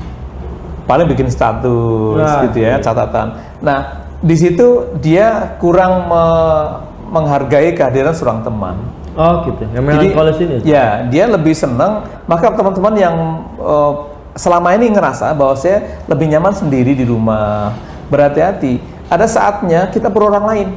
[0.83, 3.35] Paling bikin status Nah, gitu ya, catatan.
[3.59, 3.79] Nah
[4.17, 6.71] di situ dia kurang me-
[7.07, 8.75] menghargai kehadiran seorang teman.
[9.15, 9.63] Oh gitu.
[9.71, 10.55] Yang Jadi, melankolis ini.
[10.67, 12.03] ya dia lebih senang.
[12.27, 13.15] Maka teman-teman yang
[13.55, 13.91] eh,
[14.37, 17.73] selama ini ngerasa bahwa saya lebih nyaman sendiri di rumah,
[18.07, 18.79] berhati-hati.
[19.09, 20.69] Ada saatnya kita perlu orang lain.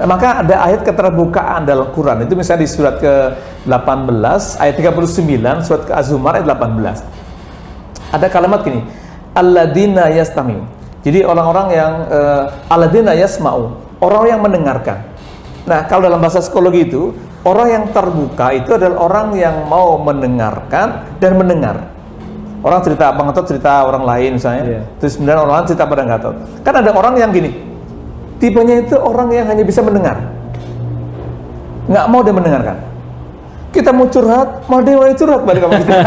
[0.00, 5.92] Maka ada ayat keterbukaan dalam Quran itu misalnya di surat ke-18 ayat 39 surat ke
[5.92, 8.16] Az-Zumar ayat 18.
[8.16, 8.80] Ada kalimat gini,
[9.36, 10.64] alladzina yastami'u.
[11.04, 15.04] Jadi orang-orang yang uh, alladzina yasma'u, orang yang mendengarkan.
[15.68, 17.12] Nah, kalau dalam bahasa psikologi itu,
[17.44, 21.89] orang yang terbuka itu adalah orang yang mau mendengarkan dan mendengar.
[22.60, 24.80] Orang cerita, Bang Gatot cerita orang lain misalnya, Iya.
[25.00, 26.34] terus kemudian orang lain cerita pada Gatot.
[26.60, 27.50] Kan ada orang yang gini,
[28.36, 30.20] tipenya itu orang yang hanya bisa mendengar.
[31.88, 32.76] Nggak mau dia mendengarkan.
[33.70, 35.94] Kita mau curhat, mau dia mau curhat balik sama kita.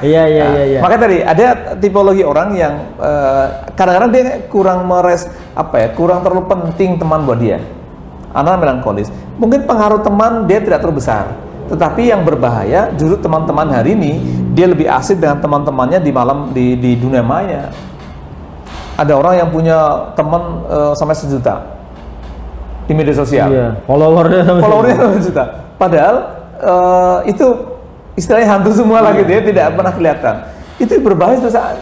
[0.00, 0.80] Iya iya iya iya.
[0.80, 6.46] Maka tadi ada tipologi orang yang eh, kadang-kadang dia kurang meres apa ya, kurang terlalu
[6.48, 7.58] penting teman buat dia.
[8.30, 9.10] Anak melankolis.
[9.36, 11.34] Mungkin pengaruh teman dia tidak terlalu besar.
[11.66, 16.74] Tetapi yang berbahaya justru teman-teman hari ini dia lebih asik dengan teman-temannya di malam di,
[16.76, 17.70] di dunia maya.
[19.00, 21.64] Ada orang yang punya teman eh, sampai sejuta
[22.84, 23.68] di media sosial Iya.
[23.86, 25.44] Followernya sama followernya satu juta.
[25.80, 26.14] Padahal
[26.60, 27.46] eh, itu
[28.18, 30.34] istilahnya hantu semua lah gitu ya, tidak pernah kelihatan.
[30.76, 31.78] Itu berbahaya saat.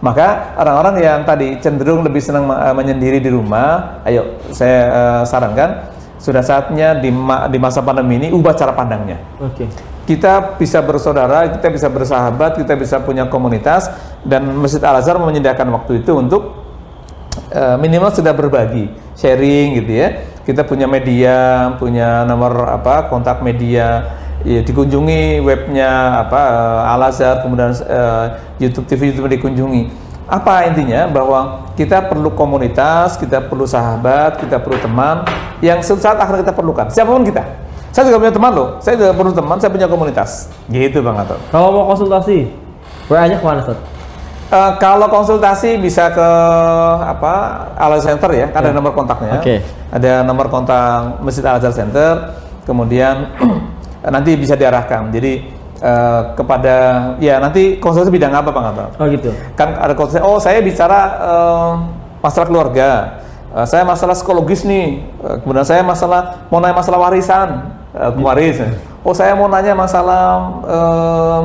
[0.00, 6.44] Maka orang-orang yang tadi cenderung lebih senang eh, menyendiri di rumah, ayo saya sarankan sudah
[6.44, 9.64] saatnya di, ma- di masa pandemi ini ubah cara pandangnya Oke.
[10.10, 13.86] Kita bisa bersaudara, kita bisa bersahabat, kita bisa punya komunitas
[14.26, 16.66] dan Masjid Al Azhar menyediakan waktu itu untuk
[17.54, 20.08] eh, minimal sudah berbagi, sharing gitu ya.
[20.42, 27.46] Kita punya media, punya nomor apa kontak media, ya, dikunjungi webnya apa eh, Al Azhar,
[27.46, 28.26] kemudian eh,
[28.58, 30.10] YouTube TV YouTube dikunjungi.
[30.26, 35.22] Apa intinya bahwa kita perlu komunitas, kita perlu sahabat, kita perlu teman
[35.62, 36.90] yang saat akan kita perlukan.
[36.90, 37.69] Siapa pun kita.
[37.90, 38.68] Saya juga punya teman loh.
[38.78, 40.46] Saya juga perlu teman, saya punya komunitas.
[40.70, 41.34] Gitu Bang Ato.
[41.50, 42.46] Kalau mau konsultasi,
[43.10, 43.78] WA-nya ke mana Ustaz?
[44.50, 46.28] Eh, kalau konsultasi bisa ke
[47.02, 49.38] apa Al Azhar Center ya, ada nomor kontaknya.
[49.38, 49.62] Oke.
[49.90, 52.34] Ada nomor kontak Masjid Al Azhar Center.
[52.62, 53.34] Kemudian
[54.14, 55.10] nanti bisa diarahkan.
[55.10, 55.50] Jadi
[55.82, 56.76] eh, kepada
[57.18, 58.86] ya nanti konsultasi bidang apa Bang Ato?
[59.02, 59.34] Oh gitu.
[59.58, 61.72] kan ada konsultasi oh saya bicara eh,
[62.22, 63.20] masalah keluarga
[63.50, 65.02] Eh, saya masalah psikologis nih
[65.42, 68.62] kemudian saya masalah mau nanya masalah warisan eh, waris
[69.02, 70.22] oh saya mau nanya masalah
[70.66, 71.40] eh,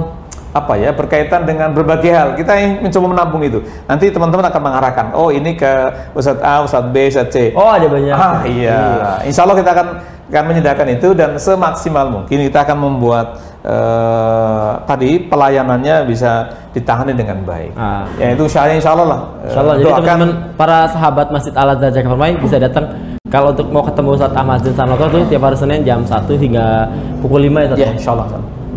[0.55, 3.59] apa ya berkaitan dengan berbagai hal kita mencoba menampung itu
[3.91, 5.67] nanti teman-teman akan mengarahkan oh ini ke
[6.15, 8.15] Ustadz A, Ustadz B, Ustadz C Oh ada banyak.
[8.15, 9.87] Ah iya, insya Allah kita akan
[10.31, 13.35] akan menyediakan itu dan semaksimal mungkin kita akan membuat
[13.67, 17.75] eh, tadi pelayanannya bisa ditangani dengan baik.
[17.75, 18.07] Ah.
[18.15, 19.21] Ya itu insya Allah lah.
[19.43, 19.75] Insya Allah.
[19.83, 24.31] Jadi teman-teman para sahabat Masjid Al Azhar Jakarta bisa datang kalau untuk mau ketemu Ustaz
[24.31, 24.71] Ahmad Zain
[25.11, 26.87] tuh tiap hari Senin jam 1 hingga
[27.19, 27.79] pukul 5 ya Ustaz.
[27.83, 28.27] Ya insya Allah.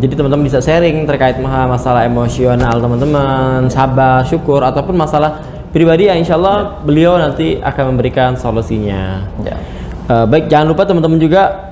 [0.02, 5.38] Jadi teman-teman bisa sharing terkait ma- masalah emosional teman-teman, sabar, syukur ataupun masalah
[5.70, 9.30] pribadi yang insya Allah beliau nanti akan memberikan solusinya.
[9.46, 9.54] Ya.
[10.10, 11.70] Eh, baik, jangan lupa teman-teman juga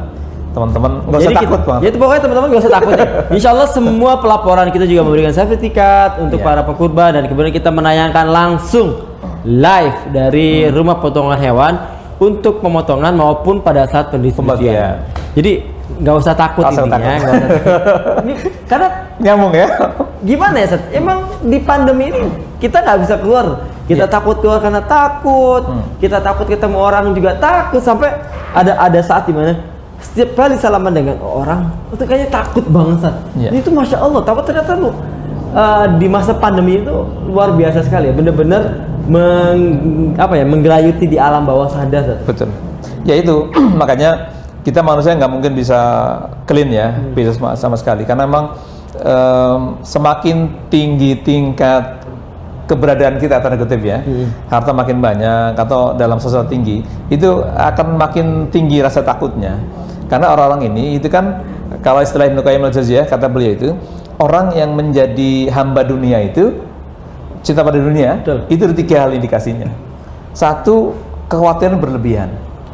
[0.49, 1.80] Teman-teman nggak usah takut Bang.
[1.80, 3.07] Jadi pokoknya teman-teman gak usah takut ya.
[3.36, 6.46] Insya Allah semua pelaporan kita juga memberikan sertifikat untuk Iya.
[6.46, 8.96] para pekurban dan kemudian kita menayangkan langsung
[9.42, 10.74] live dari Hmm.
[10.74, 11.74] rumah potongan hewan
[12.18, 14.59] untuk pemotongan maupun pada saat pendistribusian.
[14.59, 14.94] Pembagian.
[15.32, 15.53] Jadi
[15.99, 16.99] nggak usah takut Nggak usah intinya.
[16.99, 17.14] takut.
[17.14, 18.16] nggak usah takut.
[18.24, 18.34] Ini,
[18.66, 18.88] karena
[19.18, 19.66] Nyambung ya.
[20.20, 20.84] gimana ya Seth?
[20.92, 22.22] Emang di pandemi ini
[22.57, 23.46] kita nggak bisa keluar.
[23.84, 24.11] Kita Iya.
[24.11, 25.62] takut keluar karena takut.
[25.64, 25.82] Hmm.
[25.96, 28.11] Kita takut ketemu orang juga takut sampai
[28.51, 29.55] ada ada saat di mana
[29.99, 33.18] setiap kali salaman dengan orang itu kayaknya takut banget Seth.
[33.34, 33.51] Iya.
[33.59, 34.22] Itu masya Allah.
[34.22, 34.94] Tapi ternyata lu uh,
[35.99, 36.94] di masa pandemi itu
[37.26, 38.14] luar biasa sekali ya.
[38.14, 38.62] Bener-bener
[39.11, 39.59] meng,
[40.14, 42.07] apa ya menggelayuti di alam bawah sadar.
[42.07, 42.22] Seth.
[42.26, 42.49] Betul.
[43.03, 44.30] Ya itu makanya
[44.62, 45.80] kita manusia nggak mungkin bisa
[46.44, 47.14] clean ya, Hmm.
[47.16, 48.55] bisa sama, sama sekali karena memang
[49.01, 51.97] em, semakin tinggi tingkat
[52.68, 54.28] keberadaan kita tanda kutip ya, Hmm.
[54.46, 59.56] harta makin banyak atau dalam sosial tinggi itu akan makin tinggi rasa takutnya
[60.06, 61.40] karena orang-orang ini itu kan
[61.80, 63.68] kalau istilah Ibnu Qayyim al-Jauziyah kata beliau itu
[64.18, 66.52] orang yang menjadi hamba dunia itu
[67.40, 68.38] cinta pada dunia Betul.
[68.48, 69.68] itu ada tiga hal indikasinya
[70.30, 70.92] satu
[71.26, 72.28] kekhawatiran berlebihan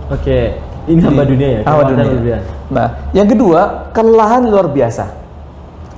[0.06, 0.58] Oke.
[0.84, 1.60] Ini hamba Di- dunia ya.
[1.64, 2.04] hamba dunia.
[2.04, 2.42] berlebihan.
[2.68, 5.08] Nah, yang kedua, kelelahan luar biasa.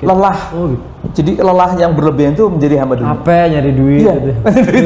[0.05, 0.39] Lelah.
[0.53, 0.85] Oh, gitu.
[1.17, 3.15] Jadi lelah yang berlebihan itu menjadi hamba dunia.
[3.17, 4.15] Apa nyari duit Iya.
[4.17, 4.33] gitu.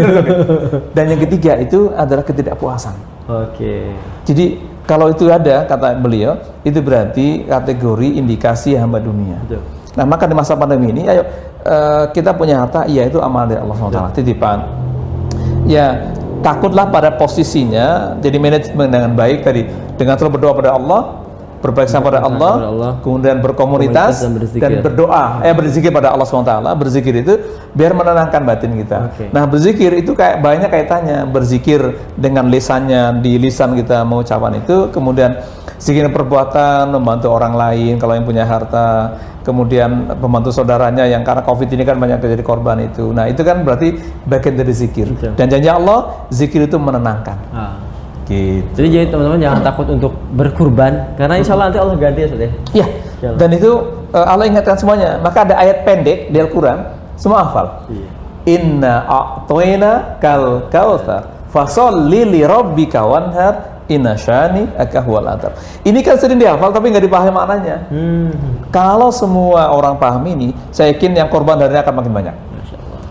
[0.96, 2.94] Dan yang ketiga itu adalah ketidakpuasan.
[3.26, 3.90] Oke.
[4.26, 6.34] Jadi kalau itu ada kata beliau,
[6.66, 9.38] itu berarti kategori indikasi hamba dunia.
[9.46, 9.62] Betul.
[9.98, 11.22] Nah, maka di masa pandemi ini ayo
[11.66, 14.58] eh, kita punya harta, iya itu amal dari Allah SWT, titipan.
[15.66, 16.10] Ya,
[16.42, 19.66] takutlah pada posisinya jadi manajemen dengan baik tadi
[19.98, 21.00] dengan selalu berdoa pada Allah,
[21.60, 24.62] berbaik pada Allah, Allah, kemudian berkomunitas komunitas dan berzikir.
[24.64, 26.54] dan berdoa, eh berzikir pada Allah SWT.
[26.80, 27.34] Berzikir itu
[27.76, 29.12] biar menenangkan batin kita.
[29.12, 29.24] Oke.
[29.28, 31.28] Nah, berzikir itu kayak banyak kaitannya.
[31.28, 35.36] Berzikir dengan lisannya, di lisan kita mengucapkan itu, kemudian
[35.76, 41.68] zikir perbuatan, membantu orang lain kalau yang punya harta, kemudian membantu saudaranya yang karena Covid
[41.72, 43.12] ini kan banyak terjadi korban itu.
[43.12, 45.12] Nah, itu kan berarti bagian dari zikir.
[45.12, 45.36] Betul.
[45.36, 47.36] Dan janji Allah, zikir itu menenangkan.
[47.52, 47.89] Ah.
[48.30, 48.70] Gitu.
[48.78, 52.40] Jadi jadi teman-teman jangan takut untuk berkurban karena insya Allah nanti Allah ganti ya Ustaz
[52.40, 52.50] ya.
[52.70, 52.86] Ya,
[53.18, 53.36] Jalan.
[53.42, 53.70] dan itu
[54.14, 55.18] eh, Allah ingatkan semuanya.
[55.18, 56.78] Maka ada ayat pendek di Al-Quran,
[57.18, 57.90] semua hafal.
[57.90, 58.06] Iya.
[58.54, 64.70] Inna a'toina kal kautsar fasolli li rabbika wanhar inna syani
[65.02, 65.58] huwal atab.
[65.82, 67.76] Ini kan sering dihafal tapi nggak dipahami maknanya.
[67.90, 68.30] Hmm.
[68.70, 72.36] Kalau semua orang paham ini, saya yakin yang korban darinya akan makin banyak.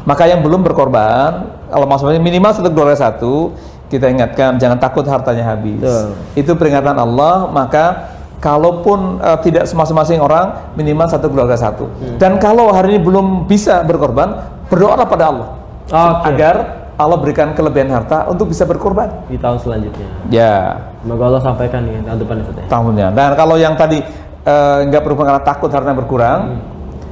[0.07, 3.53] Maka yang belum berkorban, kalau maksudnya minimal satu keluarga satu,
[3.89, 5.81] kita ingatkan jangan takut hartanya habis.
[5.81, 6.07] Betul.
[6.37, 11.89] Itu peringatan Allah, maka kalaupun eh, tidak masing-masing orang minimal satu keluarga satu.
[11.89, 12.15] Hmm.
[12.21, 15.49] Dan kalau hari ini belum bisa berkorban, berdoalah pada Allah
[15.89, 16.29] Oke.
[16.31, 16.55] agar
[16.99, 19.07] Allah berikan kelebihan harta untuk bisa berkorban.
[19.31, 20.07] Di tahun selanjutnya.
[20.29, 22.67] Ya, Semoga Allah sampaikan di tahun depan ya Ustaz ya.
[22.67, 23.07] tahunnya.
[23.15, 23.99] Dan kalau yang tadi
[24.45, 26.39] eh, nggak berhubungan karena takut hartanya berkurang,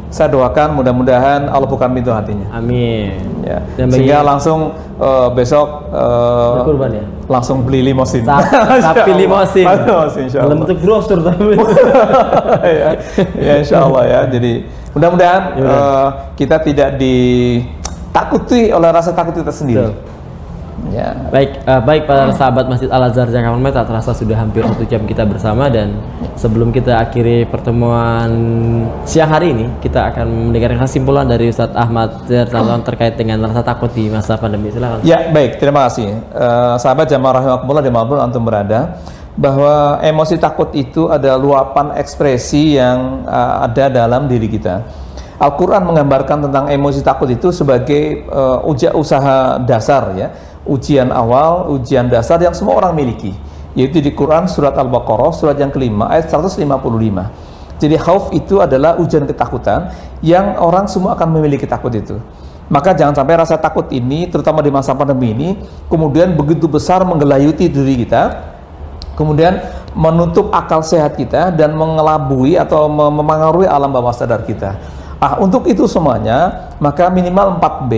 [0.07, 2.47] saya doakan mudah-mudahan Allah bukan pintu hatinya.
[2.55, 3.11] Amin.
[3.43, 3.59] Ya.
[3.75, 7.03] Dan bagi- Sehingga langsung eh, besok eh, Berkurban ya?
[7.27, 8.23] langsung beli limosin.
[8.23, 9.67] Sapi limosin.
[10.31, 11.59] Dalam bentuk brosur tapi.
[12.79, 12.89] ya,
[13.35, 14.19] ya insya Allah ya.
[14.31, 14.63] Jadi
[14.95, 16.07] mudah-mudahan eh,
[16.39, 19.91] kita tidak ditakuti oleh rasa takut kita sendiri.
[19.91, 20.15] Betul.
[20.93, 21.09] Ya.
[21.33, 24.85] Baik, eh, baik para sahabat Masjid Al Azhar Jakarta Mai, tak terasa sudah hampir satu
[24.85, 25.97] jam kita bersama dan
[26.37, 28.29] sebelum kita akhiri pertemuan
[29.01, 33.89] siang hari ini, kita akan mendengarkan kesimpulan dari Ustadz Ahmad Zertalon terkait dengan rasa takut
[33.89, 34.69] di masa pandemi.
[34.69, 35.01] Silakan.
[35.01, 35.57] Ya, baik.
[35.57, 36.13] Terima kasih.
[36.13, 39.01] Eh, sahabat jamaah rahimakumullah di mana pun antum berada,
[39.33, 44.85] bahwa emosi takut itu ada luapan ekspresi yang eh, ada dalam diri kita.
[45.37, 48.25] Al-Quran menggambarkan tentang emosi takut itu sebagai
[48.65, 50.33] ujian usaha dasar ya,
[50.67, 53.33] ujian awal, ujian dasar yang semua orang miliki.
[53.77, 56.65] Yaitu di Quran surat Al-Baqarah surat yang kelima ayat 155.
[57.77, 59.93] Jadi khauf itu adalah ujian ketakutan
[60.25, 62.17] yang orang semua akan memiliki takut itu.
[62.67, 65.49] Maka jangan sampai rasa takut ini, terutama di masa pandemi ini,
[65.87, 68.43] kemudian begitu besar menggelayuti diri kita,
[69.15, 69.61] kemudian
[69.95, 74.75] menutup akal sehat kita dan mengelabui atau mem- memengaruhi alam bawah sadar kita.
[75.17, 77.93] Ah, untuk itu semuanya, maka minimal 4B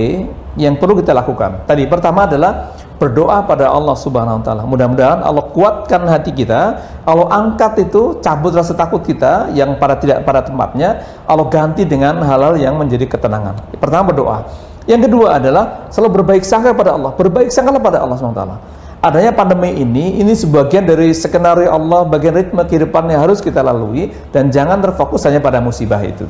[0.60, 1.64] yang perlu kita lakukan.
[1.64, 4.64] Tadi pertama adalah berdoa pada Allah Subhanahu wa taala.
[4.68, 10.28] Mudah-mudahan Allah kuatkan hati kita, Allah angkat itu cabut rasa takut kita yang pada tidak
[10.28, 13.80] pada tempatnya, Allah ganti dengan hal-hal yang menjadi ketenangan.
[13.80, 14.44] Pertama berdoa.
[14.84, 17.16] Yang kedua adalah selalu berbaik sangka pada Allah.
[17.16, 18.58] Berbaik sangka pada Allah Subhanahu wa taala
[19.00, 24.12] adanya pandemi ini ini sebagian dari skenario Allah bagian ritme kehidupan yang harus kita lalui
[24.36, 26.28] dan jangan terfokus hanya pada musibah itu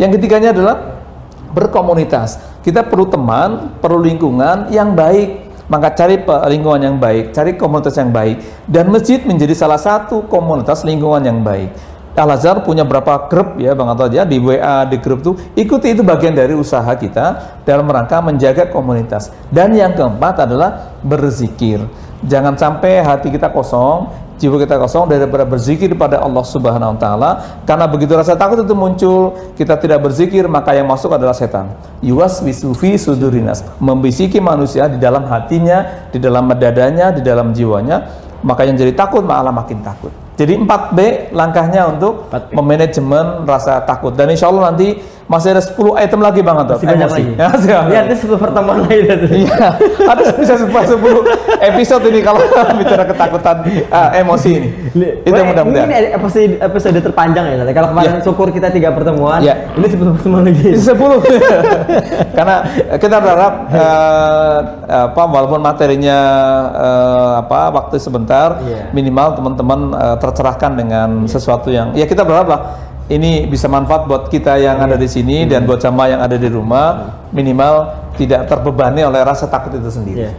[0.00, 0.95] yang ketiganya adalah
[1.56, 2.60] berkomunitas.
[2.60, 5.48] Kita perlu teman perlu lingkungan yang baik.
[5.66, 8.38] Maka cari lingkungan yang baik cari komunitas yang baik.
[8.68, 11.72] Dan masjid menjadi salah satu komunitas lingkungan yang baik.
[12.16, 15.36] Al Azhar punya berapa grup ya Bang Ato aja di WA di grup tuh.
[15.52, 19.28] Ikuti itu bagian dari usaha kita dalam rangka menjaga komunitas.
[19.52, 21.84] Dan yang keempat adalah berzikir.
[22.24, 27.30] Jangan sampai hati kita kosong jiwa kita kosong daripada berzikir pada Allah Subhanahu wa taala.
[27.64, 31.72] Karena begitu rasa takut itu muncul kita tidak berzikir maka yang masuk adalah setan.
[32.04, 33.64] Yuwaswisu fi sudurinas.
[33.80, 38.24] Membisiki manusia di dalam hatinya di dalam dadanya di dalam jiwanya.
[38.44, 40.12] Maka yang jadi takut malah makin takut.
[40.36, 42.52] Jadi 4B langkahnya untuk 4B.
[42.52, 44.12] memanajemen rasa takut.
[44.12, 47.18] Dan insya Allah nanti masih ada 10 item lagi Bang Anto Masih banyak Emosi.
[47.18, 47.32] lagi.
[47.34, 49.26] Ya, masih itu sebelum pertemuan lagi tadi.
[49.42, 49.66] Iya,
[50.06, 50.78] ada bisa 10
[51.60, 52.40] episode ini kalau
[52.80, 53.56] bicara ketakutan
[53.90, 54.68] ah, emosi ini.
[55.26, 55.86] Itu mudah-mudahan.
[55.90, 57.54] Ini episode, episode terpanjang ya.
[57.74, 58.22] Kalau kemarin Ya.
[58.22, 59.66] syukur kita tiga pertemuan, Ya.
[59.74, 60.62] ini sebelum pertemuan lagi.
[60.62, 60.94] Ini 10.
[62.38, 62.56] Karena
[62.94, 64.58] kita berharap eh,
[65.10, 66.18] apa walaupun materinya
[66.70, 68.94] eh, apa waktu sebentar Iya.
[68.94, 72.60] minimal teman-teman eh, tercerahkan dengan sesuatu yang ya kita berharap lah
[73.06, 76.50] ini bisa manfaat buat kita yang ada di sini dan buat jamaah yang ada di
[76.50, 77.86] rumah minimal
[78.18, 80.26] tidak terbebani oleh rasa takut itu sendiri.
[80.26, 80.32] Iya.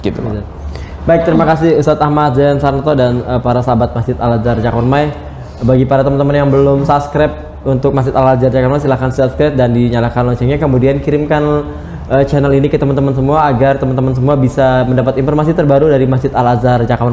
[0.00, 0.20] Gitu.
[1.04, 5.00] Baik, terima kasih Ustadz Ahmad Zain Sarnoto dan eh, para sahabat Masjid Al Azhar Jakarta
[5.64, 10.32] Bagi para teman-teman yang belum subscribe untuk Masjid Al Azhar Jakarta silahkan subscribe dan dinyalakan
[10.32, 10.56] loncengnya.
[10.56, 11.44] Kemudian kirimkan
[12.08, 16.32] eh, channel ini ke teman-teman semua agar teman-teman semua bisa mendapat informasi terbaru dari Masjid
[16.32, 17.12] Al Azhar Jakarta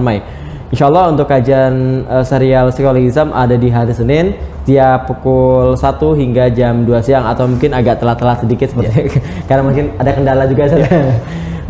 [0.72, 6.22] Insya Allah untuk kajian eh, serial Psikologi Islam ada di hari Senin tiap pukul 1
[6.22, 9.18] hingga jam 2 siang atau mungkin agak telat-telat sedikit seperti
[9.50, 10.86] karena mungkin ada kendala juga Ustaz.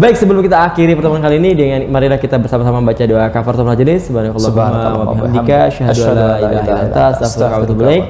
[0.01, 4.09] Baik, sebelum kita akhiri pertemuan kali ini dengan marilah kita bersama-sama baca doa kafaratul majelis.
[4.09, 8.03] Subhanakallahumma wa bihamdika asyhadu an la ilaha illa anta astaghfiruka wa atubu ilaik.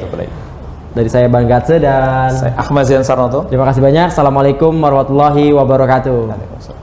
[0.92, 3.48] Dari saya Bang Gatse dan Saya Ahmad Zain Sarnoto.
[3.48, 4.12] terima kasih banyak.
[4.12, 6.16] Assalamualaikum warahmatullahi wabarakatuh.
[6.32, 6.81] Waalaikumsalam.